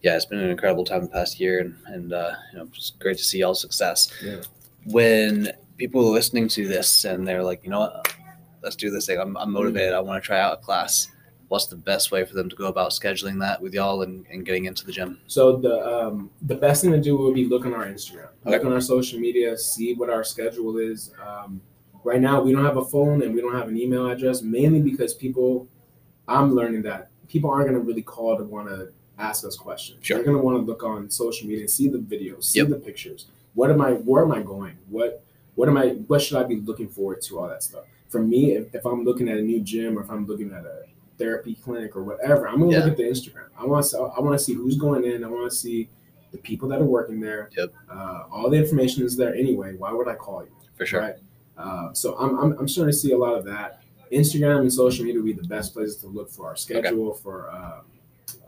Yeah, 0.01 0.15
it's 0.15 0.25
been 0.25 0.39
an 0.39 0.49
incredible 0.49 0.85
time 0.85 1.01
the 1.01 1.07
past 1.07 1.39
year, 1.39 1.59
and 1.59 1.75
and 1.87 2.13
uh, 2.13 2.33
you 2.51 2.59
know, 2.59 2.67
it's 2.73 2.91
great 2.99 3.17
to 3.17 3.23
see 3.23 3.39
y'all's 3.39 3.61
success. 3.61 4.11
Yeah. 4.23 4.41
When 4.85 5.51
people 5.77 6.01
are 6.07 6.11
listening 6.11 6.47
to 6.49 6.67
this 6.67 7.05
and 7.05 7.27
they're 7.27 7.43
like, 7.43 7.63
you 7.63 7.69
know 7.69 7.79
what, 7.81 8.13
let's 8.61 8.75
do 8.75 8.89
this 8.89 9.05
thing. 9.05 9.19
I'm, 9.19 9.37
I'm 9.37 9.51
motivated. 9.51 9.93
I 9.93 9.99
want 9.99 10.21
to 10.21 10.25
try 10.25 10.39
out 10.39 10.53
a 10.53 10.57
class. 10.57 11.07
What's 11.47 11.67
the 11.67 11.77
best 11.77 12.11
way 12.11 12.25
for 12.25 12.33
them 12.33 12.49
to 12.49 12.55
go 12.57 12.65
about 12.65 12.91
scheduling 12.91 13.39
that 13.39 13.61
with 13.61 13.73
y'all 13.73 14.01
and, 14.01 14.25
and 14.29 14.45
getting 14.45 14.65
into 14.65 14.85
the 14.85 14.91
gym? 14.91 15.19
So 15.27 15.55
the 15.55 15.75
um, 15.87 16.29
the 16.41 16.55
best 16.55 16.81
thing 16.81 16.91
to 16.91 16.99
do 16.99 17.15
would 17.15 17.35
be 17.35 17.45
look 17.45 17.65
on 17.65 17.73
our 17.73 17.85
Instagram, 17.85 18.27
look 18.43 18.65
on 18.65 18.73
our 18.73 18.81
social 18.81 19.17
media, 19.17 19.57
see 19.57 19.93
what 19.93 20.09
our 20.09 20.25
schedule 20.25 20.77
is. 20.77 21.11
Um, 21.25 21.61
right 22.03 22.19
now, 22.19 22.41
we 22.41 22.51
don't 22.51 22.65
have 22.65 22.75
a 22.75 22.83
phone 22.83 23.21
and 23.21 23.33
we 23.33 23.39
don't 23.39 23.55
have 23.55 23.69
an 23.69 23.77
email 23.77 24.09
address, 24.09 24.41
mainly 24.41 24.81
because 24.81 25.13
people. 25.13 25.67
I'm 26.29 26.53
learning 26.53 26.81
that 26.81 27.09
people 27.29 27.49
aren't 27.49 27.69
going 27.69 27.79
to 27.79 27.87
really 27.87 28.01
call 28.01 28.37
to 28.37 28.43
want 28.43 28.67
to 28.67 28.89
ask 29.17 29.45
us 29.45 29.55
questions. 29.55 29.99
Sure. 30.05 30.17
They're 30.17 30.25
going 30.25 30.35
to 30.35 30.43
want 30.43 30.57
to 30.57 30.65
look 30.69 30.83
on 30.83 31.09
social 31.09 31.47
media, 31.47 31.65
see 31.69 31.87
the 31.87 31.99
videos, 31.99 32.43
see 32.43 32.59
Yep. 32.59 32.67
the 32.67 32.75
pictures. 32.75 33.27
What 33.53 33.71
am 33.71 33.79
I? 33.79 33.91
Where 33.93 34.23
am 34.25 34.33
I 34.33 34.41
going? 34.41 34.77
What 34.89 35.23
what 35.57 35.67
am 35.67 35.75
I? 35.75 35.87
What 36.07 36.21
should 36.21 36.37
I 36.37 36.43
be 36.43 36.57
looking 36.57 36.87
forward 36.87 37.21
to? 37.23 37.39
All 37.39 37.47
that 37.49 37.63
stuff. 37.63 37.83
For 38.09 38.21
me, 38.21 38.51
if, 38.53 38.73
if 38.73 38.85
I'm 38.85 39.03
looking 39.03 39.27
at 39.27 39.37
a 39.37 39.41
new 39.41 39.59
gym 39.59 39.97
or 39.97 40.01
if 40.03 40.09
I'm 40.09 40.25
looking 40.25 40.53
at 40.53 40.65
a 40.65 40.83
therapy 41.17 41.55
clinic 41.55 41.95
or 41.95 42.03
whatever, 42.03 42.47
I'm 42.47 42.59
gonna 42.59 42.71
Yeah. 42.71 42.79
look 42.85 42.91
at 42.91 42.97
the 42.97 43.03
Instagram. 43.03 43.47
I 43.57 43.65
want 43.65 43.85
to 43.87 43.97
I 43.97 44.19
want 44.21 44.37
to 44.37 44.43
see 44.43 44.53
who's 44.53 44.77
going 44.77 45.03
in. 45.03 45.23
I 45.23 45.27
want 45.27 45.49
to 45.51 45.55
see 45.57 45.89
the 46.31 46.37
people 46.37 46.69
that 46.69 46.79
are 46.79 46.85
working 46.85 47.19
there. 47.19 47.49
Yep. 47.57 47.73
Uh, 47.89 48.23
all 48.31 48.49
the 48.49 48.57
information 48.57 49.03
is 49.03 49.17
there 49.17 49.33
anyway. 49.35 49.75
Why 49.75 49.91
would 49.91 50.07
I 50.07 50.15
call 50.15 50.43
you? 50.43 50.51
For 50.77 50.85
sure. 50.85 51.01
Right. 51.01 51.15
Uh, 51.57 51.91
so 51.93 52.15
I'm, 52.17 52.37
I'm 52.37 52.51
I'm 52.59 52.67
starting 52.67 52.93
to 52.93 52.97
see 52.97 53.11
a 53.13 53.17
lot 53.17 53.33
of 53.33 53.43
that. 53.45 53.81
Instagram 54.11 54.59
and 54.61 54.71
social 54.71 55.03
media 55.05 55.19
will 55.19 55.25
be 55.25 55.33
the 55.33 55.47
best 55.47 55.73
places 55.73 55.97
to 55.97 56.07
look 56.07 56.29
for 56.29 56.45
our 56.47 56.55
schedule 56.55 57.13
for 57.15 57.49
um, 57.51 57.81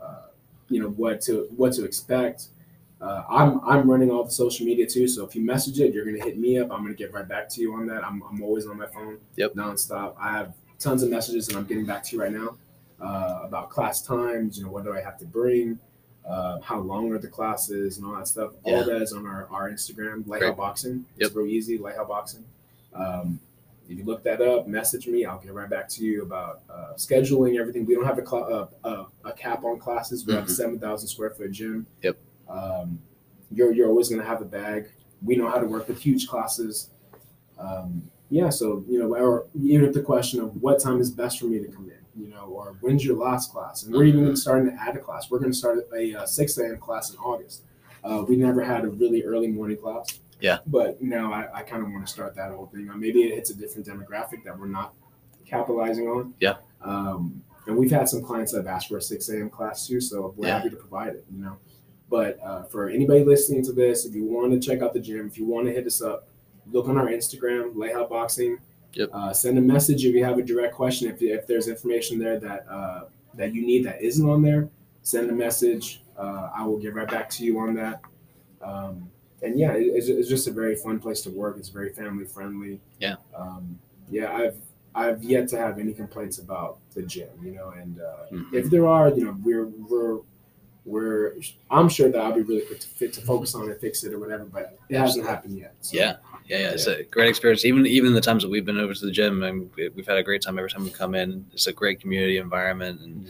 uh, 0.00 0.26
you 0.68 0.80
know 0.80 0.88
what 0.90 1.20
to 1.22 1.48
what 1.56 1.72
to 1.74 1.84
expect. 1.84 2.48
Uh, 3.00 3.24
I'm 3.30 3.60
I'm 3.66 3.90
running 3.90 4.10
all 4.10 4.24
the 4.24 4.30
social 4.30 4.66
media 4.66 4.86
too. 4.86 5.08
So 5.08 5.24
if 5.24 5.34
you 5.34 5.42
message 5.42 5.80
it, 5.80 5.94
you're 5.94 6.04
gonna 6.04 6.22
hit 6.22 6.38
me 6.38 6.58
up. 6.58 6.70
I'm 6.70 6.82
gonna 6.82 6.94
get 6.94 7.12
right 7.12 7.26
back 7.26 7.48
to 7.50 7.60
you 7.60 7.74
on 7.74 7.86
that. 7.86 8.04
I'm, 8.04 8.22
I'm 8.30 8.42
always 8.42 8.66
on 8.66 8.76
my 8.78 8.86
phone. 8.86 9.18
Yep. 9.36 9.54
Nonstop. 9.54 10.14
I 10.18 10.32
have 10.32 10.54
tons 10.78 11.02
of 11.02 11.08
messages 11.10 11.48
and 11.48 11.56
I'm 11.56 11.64
getting 11.64 11.86
back 11.86 12.02
to 12.04 12.16
you 12.16 12.22
right 12.22 12.32
now 12.32 12.56
uh, 13.00 13.40
about 13.44 13.70
class 13.70 14.02
times. 14.02 14.58
You 14.58 14.64
know 14.64 14.70
what 14.70 14.84
do 14.84 14.92
I 14.92 15.00
have 15.00 15.18
to 15.18 15.24
bring? 15.26 15.78
uh, 16.28 16.60
how 16.60 16.78
long 16.78 17.10
are 17.10 17.18
the 17.18 17.26
classes, 17.26 17.96
and 17.96 18.06
all 18.06 18.14
that 18.14 18.28
stuff. 18.28 18.52
Yeah. 18.66 18.74
All 18.76 18.84
that 18.84 19.00
is 19.00 19.14
on 19.14 19.26
our, 19.26 19.48
our 19.50 19.70
Instagram, 19.70 20.24
Lighthouse 20.28 20.48
Great. 20.50 20.56
Boxing. 20.58 21.04
It's 21.16 21.30
Yep. 21.30 21.36
real 21.36 21.46
easy, 21.46 21.78
Lighthouse 21.78 22.06
Boxing. 22.08 22.44
Um, 22.94 23.40
if 23.88 23.98
you 23.98 24.04
look 24.04 24.22
that 24.24 24.42
up, 24.42 24.68
message 24.68 25.06
me. 25.08 25.24
I'll 25.24 25.38
get 25.40 25.54
right 25.54 25.68
back 25.68 25.88
to 25.88 26.04
you 26.04 26.22
about 26.22 26.60
uh, 26.68 26.92
scheduling 26.96 27.58
everything. 27.58 27.86
We 27.86 27.94
don't 27.94 28.04
have 28.04 28.18
a, 28.18 28.26
cl- 28.26 28.68
uh, 28.84 29.04
a 29.24 29.32
cap 29.32 29.64
on 29.64 29.78
classes. 29.80 30.26
We 30.26 30.34
have 30.34 30.44
a 30.44 30.46
Mhm. 30.46 30.50
seven 30.50 30.78
thousand 30.78 31.08
square 31.08 31.30
foot 31.30 31.50
gym. 31.52 31.86
Yep. 32.02 32.18
Um, 32.50 33.00
you're 33.52 33.72
you're 33.72 33.88
always 33.88 34.08
going 34.08 34.20
to 34.20 34.26
have 34.26 34.42
a 34.42 34.44
bag. 34.44 34.90
We 35.22 35.36
know 35.36 35.48
how 35.48 35.58
to 35.58 35.66
work 35.66 35.88
with 35.88 36.00
huge 36.00 36.26
classes. 36.28 36.90
Um, 37.58 38.10
yeah, 38.30 38.48
so 38.50 38.84
you 38.88 38.98
know, 38.98 39.14
or 39.14 39.46
even 39.60 39.84
if 39.86 39.92
the 39.94 40.02
question 40.02 40.40
of 40.40 40.60
what 40.62 40.80
time 40.80 41.00
is 41.00 41.10
best 41.10 41.40
for 41.40 41.46
me 41.46 41.58
to 41.58 41.66
come 41.68 41.90
in, 41.90 42.22
you 42.22 42.28
know, 42.30 42.44
or 42.46 42.76
when's 42.80 43.04
your 43.04 43.16
last 43.16 43.52
class, 43.52 43.82
and 43.84 43.94
we're 43.94 44.04
even 44.04 44.24
Mhm. 44.24 44.38
starting 44.38 44.70
to 44.70 44.80
add 44.80 44.96
a 44.96 45.00
class. 45.00 45.30
We're 45.30 45.40
going 45.40 45.50
to 45.52 45.56
start 45.56 45.78
a 45.96 46.14
uh, 46.14 46.26
six 46.26 46.56
a.m. 46.58 46.78
class 46.78 47.10
in 47.10 47.16
August. 47.18 47.62
Uh, 48.04 48.24
we 48.26 48.36
never 48.36 48.62
had 48.62 48.84
a 48.84 48.88
really 48.88 49.24
early 49.24 49.48
morning 49.48 49.76
class. 49.76 50.20
Yeah. 50.40 50.58
But 50.66 51.02
now 51.02 51.32
I, 51.34 51.48
I 51.58 51.62
kind 51.64 51.82
of 51.82 51.90
want 51.90 52.06
to 52.06 52.10
start 52.10 52.34
that 52.36 52.50
whole 52.50 52.66
thing. 52.66 52.88
Uh, 52.88 52.96
maybe 52.96 53.24
it 53.24 53.34
hits 53.34 53.50
a 53.50 53.54
different 53.54 53.86
demographic 53.86 54.42
that 54.44 54.58
we're 54.58 54.68
not 54.68 54.94
capitalizing 55.44 56.08
on. 56.08 56.32
Yeah. 56.40 56.54
Um, 56.80 57.42
and 57.66 57.76
we've 57.76 57.90
had 57.90 58.08
some 58.08 58.22
clients 58.22 58.52
that 58.52 58.58
have 58.58 58.66
asked 58.66 58.88
for 58.88 58.96
a 58.96 59.02
6 59.02 59.28
a.m. 59.28 59.50
class 59.50 59.86
too, 59.86 60.00
so 60.00 60.32
we're 60.38 60.46
Yeah. 60.46 60.56
happy 60.56 60.70
to 60.70 60.76
provide 60.76 61.14
it, 61.14 61.26
you 61.30 61.42
know. 61.42 61.56
But 62.10 62.38
uh, 62.42 62.64
for 62.64 62.88
anybody 62.88 63.24
listening 63.24 63.64
to 63.66 63.72
this, 63.72 64.04
if 64.04 64.14
you 64.14 64.24
want 64.24 64.52
to 64.52 64.58
check 64.60 64.82
out 64.82 64.92
the 64.92 65.00
gym, 65.00 65.26
if 65.28 65.38
you 65.38 65.46
want 65.46 65.66
to 65.68 65.72
hit 65.72 65.86
us 65.86 66.02
up, 66.02 66.26
look 66.72 66.88
on 66.88 66.98
our 66.98 67.06
Instagram, 67.06 67.74
Layhout 67.74 68.08
Boxing. 68.10 68.58
Yep. 68.94 69.10
Uh, 69.12 69.32
send 69.32 69.56
a 69.56 69.60
message 69.60 70.04
if 70.04 70.12
you 70.14 70.24
have 70.24 70.36
a 70.38 70.42
direct 70.42 70.74
question. 70.74 71.08
If, 71.08 71.22
if 71.22 71.46
there's 71.46 71.68
information 71.68 72.18
there 72.18 72.38
that 72.40 72.66
uh, 72.68 73.04
that 73.34 73.54
you 73.54 73.64
need 73.64 73.84
that 73.86 74.02
isn't 74.02 74.28
on 74.28 74.42
there, 74.42 74.68
send 75.02 75.30
a 75.30 75.32
message. 75.32 76.02
Uh, 76.18 76.50
I 76.54 76.64
will 76.66 76.78
get 76.78 76.94
right 76.94 77.08
back 77.08 77.30
to 77.30 77.44
you 77.44 77.58
on 77.60 77.74
that. 77.74 78.00
Um, 78.60 79.08
and 79.42 79.58
yeah, 79.58 79.72
it, 79.72 79.82
it's, 79.84 80.08
it's 80.08 80.28
just 80.28 80.48
a 80.48 80.50
very 80.50 80.74
fun 80.74 80.98
place 80.98 81.20
to 81.22 81.30
work. 81.30 81.56
It's 81.58 81.68
very 81.68 81.90
family 81.92 82.24
friendly. 82.24 82.80
Yeah. 82.98 83.14
Um, 83.34 83.78
yeah, 84.10 84.32
I've 84.32 84.56
I've 84.92 85.22
yet 85.22 85.46
to 85.50 85.56
have 85.56 85.78
any 85.78 85.92
complaints 85.94 86.38
about 86.38 86.78
the 86.94 87.02
gym, 87.02 87.28
you 87.44 87.52
know. 87.52 87.68
And 87.70 88.00
uh, 88.00 88.26
Mhm. 88.32 88.52
if 88.52 88.68
there 88.70 88.86
are, 88.88 89.08
you 89.10 89.24
know, 89.26 89.36
we're 89.44 89.66
we're 89.66 90.18
we're 90.84 91.34
I'm 91.70 91.88
sure 91.88 92.10
that 92.10 92.20
I'll 92.20 92.32
be 92.32 92.42
really 92.42 92.62
quick 92.62 92.80
to 92.80 92.88
fit 92.88 93.12
to 93.14 93.20
focus 93.20 93.54
on 93.54 93.70
it, 93.70 93.80
fix 93.80 94.02
it, 94.04 94.12
or 94.14 94.18
whatever. 94.18 94.44
But 94.44 94.78
it 94.88 94.96
hasn't 94.96 95.26
happened 95.26 95.58
yet. 95.58 95.74
So, 95.80 95.96
Yeah, 95.96 96.16
yeah, 96.46 96.58
yeah. 96.58 96.70
It's 96.70 96.86
a 96.86 97.02
great 97.04 97.28
experience. 97.28 97.64
Even 97.64 97.86
even 97.86 98.14
the 98.14 98.20
times 98.20 98.42
that 98.42 98.48
we've 98.50 98.64
been 98.64 98.78
over 98.78 98.94
to 98.94 99.04
the 99.06 99.12
gym, 99.12 99.42
and 99.42 99.70
we- 99.76 99.88
we've 99.90 100.06
had 100.06 100.16
a 100.16 100.22
great 100.22 100.42
time 100.42 100.58
every 100.58 100.70
time 100.70 100.84
we 100.84 100.90
come 100.90 101.14
in. 101.14 101.46
It's 101.52 101.66
a 101.66 101.72
great 101.72 102.00
community 102.00 102.38
environment, 102.38 103.00
and 103.02 103.26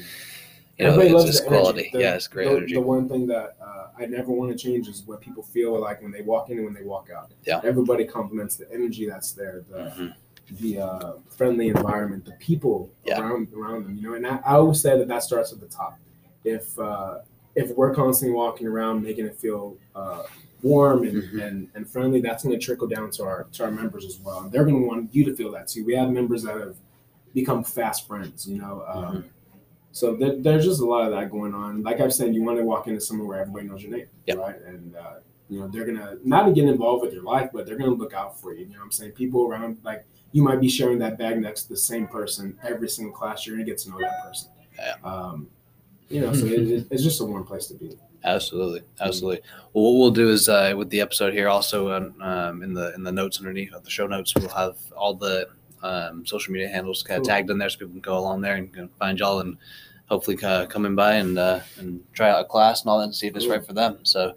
you 0.79 0.87
know, 0.87 0.93
Everybody 0.93 1.07
it's 1.09 1.15
loves 1.15 1.31
just 1.33 1.47
quality. 1.47 1.91
The- 1.93 1.99
yeah, 2.01 2.15
it's 2.15 2.29
great 2.29 2.49
the, 2.49 2.57
energy. 2.57 2.75
The 2.75 2.81
one 2.81 3.09
thing 3.09 3.27
that 3.27 3.57
uh, 3.61 3.89
I 3.99 4.07
never 4.07 4.31
want 4.33 4.51
to 4.53 4.57
change 4.57 4.89
is 4.89 5.03
what 5.07 5.21
people 5.21 5.43
feel 5.43 5.79
like 5.79 6.01
when 6.03 6.11
they 6.13 6.23
walk 6.23 6.51
in 6.51 6.57
and 6.59 6.65
when 6.67 6.75
they 6.75 6.83
walk 6.85 7.11
out. 7.15 7.33
Yeah. 7.45 7.61
Everybody 7.65 8.05
compliments 8.05 8.57
the 8.57 8.73
energy 8.73 9.07
that's 9.07 9.33
there, 9.33 9.63
the 9.69 9.77
Mhm. 9.79 10.15
the 10.61 10.79
uh, 10.81 11.13
friendly 11.29 11.69
environment, 11.69 12.25
the 12.25 12.33
people 12.33 12.91
Yeah. 13.05 13.21
around 13.21 13.49
around 13.55 13.85
them. 13.85 13.97
You 13.97 14.03
know, 14.03 14.15
and 14.15 14.27
I, 14.27 14.37
I 14.39 14.55
always 14.55 14.81
say 14.81 14.97
that 14.97 15.09
that 15.09 15.23
starts 15.23 15.53
at 15.53 15.61
the 15.61 15.67
top. 15.69 15.99
If 16.45 16.79
uh, 16.79 17.19
if 17.55 17.71
we're 17.77 17.95
constantly 17.95 18.35
walking 18.37 18.67
around 18.67 19.03
making 19.03 19.27
it 19.27 19.37
feel 19.37 19.77
uh, 19.95 20.23
warm 20.63 21.05
and, 21.05 21.23
Mhm. 21.23 21.43
and, 21.47 21.69
and 21.75 21.89
friendly, 21.89 22.21
that's 22.21 22.45
going 22.45 22.59
to 22.59 22.65
trickle 22.65 22.87
down 22.87 23.11
to 23.13 23.25
our 23.25 23.45
to 23.53 23.65
our 23.65 23.71
members 23.71 24.05
as 24.05 24.19
well. 24.21 24.41
And 24.41 24.53
they're 24.53 24.65
going 24.65 24.81
to 24.81 24.87
want 24.87 25.15
you 25.15 25.25
to 25.25 25.35
feel 25.35 25.51
that 25.53 25.69
too. 25.69 25.85
We 25.85 25.95
have 25.95 26.11
members 26.11 26.43
that 26.45 26.57
have 26.57 26.77
become 27.35 27.65
fast 27.65 28.07
friends. 28.07 28.47
You 28.49 28.59
know. 28.59 28.85
Um, 28.87 29.05
Mm-hmm. 29.05 29.29
So 29.93 30.15
there, 30.15 30.37
there's 30.37 30.65
just 30.65 30.81
a 30.81 30.85
lot 30.85 31.05
of 31.05 31.11
that 31.11 31.33
going 31.33 31.53
on. 31.53 31.83
Like 31.83 32.01
I've 32.01 32.15
said, 32.15 32.33
you 32.33 32.45
want 32.45 32.59
to 32.59 32.65
walk 32.65 32.87
into 32.87 33.01
somewhere 33.01 33.27
where 33.27 33.41
everybody 33.41 33.67
knows 33.67 33.83
your 33.83 33.91
name, 33.91 34.07
Yep. 34.27 34.39
right? 34.39 34.55
And 34.65 34.95
uh, 34.95 35.15
you 35.49 35.59
know 35.59 35.67
they're 35.67 35.85
gonna 35.85 36.17
not 36.25 36.45
to 36.45 36.53
get 36.53 36.69
involved 36.69 37.03
with 37.05 37.13
your 37.13 37.25
life, 37.25 37.51
but 37.53 37.67
they're 37.67 37.77
gonna 37.77 37.91
look 37.91 38.15
out 38.15 38.39
for 38.41 38.55
you. 38.55 38.67
You 38.67 38.75
know 38.75 38.79
what 38.79 38.85
I'm 38.85 38.93
saying? 38.93 39.13
People 39.13 39.49
around, 39.49 39.79
like 39.83 40.05
you 40.31 40.45
might 40.45 40.61
be 40.61 40.69
sharing 40.69 41.01
that 41.01 41.19
bag 41.19 41.41
next 41.41 41.65
to 41.65 41.71
the 41.71 41.77
same 41.77 42.07
person 42.07 42.57
every 42.63 42.89
single 42.89 43.13
class. 43.13 43.45
You're 43.45 43.57
gonna 43.57 43.67
get 43.67 43.79
to 43.79 43.91
know 43.91 43.99
that 43.99 44.25
person. 44.25 44.51
Yeah. 44.79 44.95
Um, 45.03 45.49
you 46.11 46.21
know, 46.21 46.33
so 46.35 46.45
it, 46.47 46.53
it- 46.69 46.87
it's 46.91 47.03
just 47.03 47.21
a 47.21 47.25
warm 47.25 47.45
place 47.45 47.67
to 47.69 47.75
be. 47.75 47.97
Absolutely, 48.23 48.83
absolutely. 49.01 49.41
Well, 49.73 49.85
what 49.85 49.99
we'll 49.99 50.11
do 50.11 50.29
is 50.29 50.49
uh, 50.51 50.75
with 50.77 50.91
the 50.91 51.01
episode 51.01 51.33
here, 51.33 51.49
also 51.49 51.91
um, 51.93 52.15
um, 52.21 52.63
in 52.63 52.75
the 52.75 52.95
in 52.95 53.03
the 53.03 53.13
notes 53.13 53.39
underneath 53.39 53.73
of 53.73 53.83
the 53.83 53.89
show 53.91 54.07
notes, 54.07 54.35
we'll 54.35 54.49
have 54.51 54.77
all 54.95 55.15
the 55.15 55.49
um, 55.83 56.27
social 56.27 56.53
media 56.53 56.69
handles 56.69 57.03
kind 57.03 57.17
of 57.19 57.23
Cool. 57.25 57.29
tagged 57.35 57.51
in 57.51 57.57
there, 57.57 57.71
so 57.71 57.79
people 57.79 57.93
can 57.93 58.01
go 58.03 58.19
along 58.19 58.43
there 58.43 58.57
and 58.57 58.91
find 58.99 59.19
y'all 59.19 59.41
and 59.41 59.57
hopefully 60.11 60.37
uh, 60.43 60.67
come 60.67 60.85
in 60.85 60.95
by 60.95 61.15
and 61.15 61.39
uh, 61.39 61.61
and 61.79 62.03
try 62.13 62.29
out 62.29 62.41
a 62.43 62.45
class 62.45 62.83
and 62.83 62.91
all 62.91 62.99
that 62.99 63.05
and 63.05 63.15
see 63.15 63.27
if 63.29 63.35
it's 63.37 63.47
Cool. 63.47 63.55
right 63.55 63.65
for 63.67 63.73
them. 63.73 63.99
So 64.03 64.35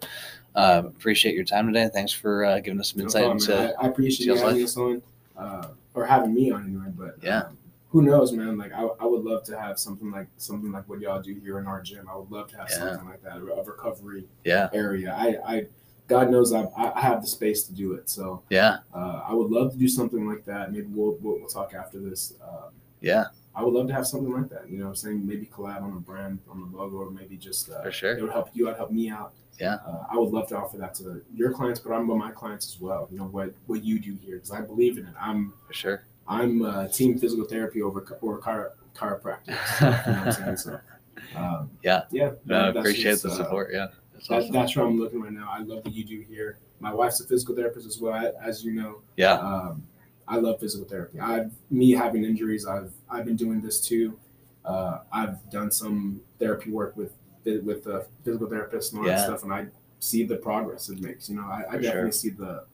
uh, 0.54 0.82
appreciate 0.86 1.34
your 1.34 1.44
time 1.44 1.66
today. 1.66 1.90
Thanks 1.92 2.12
for 2.12 2.46
uh, 2.46 2.60
giving 2.60 2.80
us 2.80 2.90
some 2.92 3.00
No 3.00 3.04
insight 3.04 3.24
problem, 3.24 3.38
into 3.66 3.78
I, 3.78 3.84
I 3.84 3.88
appreciate 3.88 4.26
you 4.26 4.34
having 4.36 4.54
like- 4.56 4.64
us 4.64 4.76
on, 4.78 5.02
uh, 5.36 5.66
or 5.92 6.06
having 6.06 6.32
me 6.32 6.50
on 6.52 6.64
anyway. 6.64 6.86
But 6.96 7.16
Yeah. 7.22 7.40
um, 7.40 7.58
who 7.94 8.02
knows, 8.02 8.32
man? 8.32 8.58
Like 8.58 8.72
I, 8.72 8.82
I 8.82 9.06
would 9.06 9.22
love 9.22 9.44
to 9.44 9.56
have 9.56 9.78
something 9.78 10.10
like 10.10 10.26
something 10.36 10.72
like 10.72 10.88
what 10.88 10.98
y'all 10.98 11.22
do 11.22 11.32
here 11.32 11.60
in 11.60 11.66
our 11.68 11.80
gym. 11.80 12.08
I 12.10 12.16
would 12.16 12.28
love 12.28 12.48
to 12.50 12.56
have 12.56 12.66
Yeah. 12.68 12.78
something 12.78 13.06
like 13.08 13.22
that, 13.22 13.36
a 13.36 13.62
recovery 13.62 14.24
yeah, 14.44 14.68
area. 14.72 15.14
I, 15.16 15.28
I 15.54 15.66
God 16.08 16.28
knows 16.28 16.52
I, 16.52 16.66
I 16.76 17.00
have 17.00 17.20
the 17.22 17.28
space 17.28 17.62
to 17.68 17.72
do 17.72 17.92
it. 17.92 18.10
So 18.10 18.42
yeah, 18.50 18.78
uh, 18.92 19.22
I 19.28 19.32
would 19.32 19.48
love 19.48 19.70
to 19.74 19.78
do 19.78 19.86
something 19.86 20.26
like 20.26 20.44
that. 20.44 20.72
Maybe 20.72 20.88
we'll 20.88 21.16
we'll, 21.20 21.38
we'll 21.38 21.46
talk 21.46 21.72
after 21.72 22.00
this. 22.00 22.34
Um, 22.42 22.72
yeah, 23.00 23.26
I 23.54 23.62
would 23.62 23.72
love 23.74 23.86
to 23.86 23.94
have 23.94 24.08
something 24.08 24.32
like 24.32 24.48
that. 24.50 24.68
You 24.68 24.78
know, 24.78 24.86
what 24.86 24.90
I'm 24.90 24.96
saying 24.96 25.24
maybe 25.24 25.46
collab 25.46 25.82
on 25.82 25.92
a 25.92 26.00
brand, 26.00 26.40
on 26.50 26.68
the 26.68 26.76
logo, 26.76 26.96
or 26.96 27.10
maybe 27.12 27.36
just 27.36 27.70
uh, 27.70 27.80
For 27.84 27.92
sure. 27.92 28.18
It 28.18 28.22
would 28.22 28.32
help 28.32 28.48
you 28.54 28.68
out, 28.68 28.76
help 28.76 28.90
me 28.90 29.08
out. 29.08 29.34
Yeah. 29.60 29.74
uh, 29.86 30.06
I 30.10 30.16
would 30.18 30.30
love 30.30 30.48
to 30.48 30.56
offer 30.56 30.78
that 30.78 30.96
to 30.96 31.22
your 31.32 31.52
clients, 31.52 31.78
but 31.78 31.92
I'm 31.92 32.10
about 32.10 32.18
my 32.18 32.32
clients 32.32 32.66
as 32.74 32.80
well. 32.80 33.06
You 33.12 33.18
know 33.18 33.26
what 33.26 33.54
what 33.66 33.84
you 33.84 34.00
do 34.00 34.16
here 34.20 34.34
because 34.38 34.50
I 34.50 34.62
believe 34.62 34.98
in 34.98 35.06
it. 35.06 35.14
I'm 35.20 35.52
for 35.68 35.72
sure. 35.72 36.02
I'm 36.26 36.62
uh, 36.62 36.88
team 36.88 37.18
physical 37.18 37.44
therapy 37.44 37.82
over 37.82 38.18
or 38.20 38.40
chiro- 38.40 38.70
chiropractic. 38.94 39.48
you 39.48 39.86
know 40.12 40.18
what 40.18 40.26
I'm 40.26 40.32
saying? 40.32 40.56
So, 40.56 40.80
um, 41.36 41.70
Yeah. 41.82 42.04
yeah. 42.10 42.26
I 42.28 42.32
that- 42.46 42.76
appreciate 42.76 43.12
just, 43.12 43.22
the 43.24 43.30
uh, 43.30 43.34
support. 43.36 43.70
Yeah, 43.72 43.88
that's 44.14 44.28
that, 44.28 44.34
awesome. 44.42 44.52
that's 44.52 44.76
where 44.76 44.86
I'm 44.86 44.98
looking 44.98 45.20
right 45.20 45.32
now. 45.32 45.48
I 45.50 45.58
love 45.60 45.84
what 45.84 45.94
you 45.94 46.04
do 46.04 46.20
here. 46.28 46.58
My 46.80 46.92
wife's 46.92 47.20
a 47.20 47.26
physical 47.26 47.54
therapist 47.54 47.86
as 47.86 47.98
well, 47.98 48.32
as 48.42 48.64
you 48.64 48.72
know. 48.72 49.02
yeah, 49.16 49.34
Um, 49.34 49.82
I 50.26 50.36
love 50.36 50.58
physical 50.60 50.86
therapy. 50.88 51.20
I've 51.20 51.52
me 51.70 51.90
having 51.92 52.24
injuries, 52.24 52.66
I've 52.66 52.92
I've 53.10 53.24
been 53.26 53.36
doing 53.36 53.60
this 53.60 53.80
too. 53.80 54.18
Uh, 54.64 55.00
I've 55.12 55.48
done 55.50 55.70
some 55.70 56.20
therapy 56.38 56.70
work 56.70 56.96
with 56.96 57.12
with 57.44 57.84
the 57.84 58.06
physical 58.24 58.46
therapists 58.48 58.92
and 58.92 59.00
all 59.00 59.06
Yeah. 59.06 59.16
that 59.16 59.24
stuff, 59.26 59.42
and 59.42 59.52
I 59.52 59.66
see 59.98 60.24
the 60.24 60.36
progress 60.36 60.88
it 60.88 61.00
makes. 61.00 61.28
You 61.28 61.36
know, 61.36 61.42
I, 61.42 61.64
I 61.68 61.72
definitely 61.76 61.90
sure. 62.10 62.12
see 62.12 62.30
the 62.30 62.64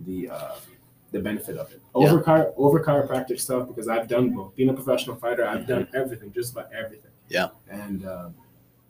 the 0.00 0.30
uh, 0.30 0.54
the 1.14 1.20
benefit 1.20 1.56
of 1.56 1.70
it 1.72 1.80
Yeah. 1.96 2.10
over 2.10 2.22
chiro- 2.22 2.52
over 2.56 2.80
chiropractic 2.84 3.38
stuff 3.40 3.68
because 3.68 3.88
I've 3.88 4.08
done 4.08 4.30
both. 4.30 4.54
Being 4.56 4.70
a 4.70 4.74
professional 4.74 5.16
fighter, 5.16 5.46
I've 5.46 5.66
done 5.66 5.86
everything, 5.94 6.32
just 6.32 6.52
about 6.52 6.68
everything. 6.72 7.10
Mm-hmm. 7.10 7.34
Yeah. 7.38 7.48
and 7.70 8.06
um, 8.06 8.34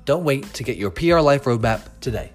Don't 0.04 0.26
wait 0.26 0.54
to 0.54 0.64
get 0.64 0.76
your 0.76 0.92
PR 0.92 1.22
Life 1.22 1.46
roadmap 1.46 1.88
today. 2.02 2.34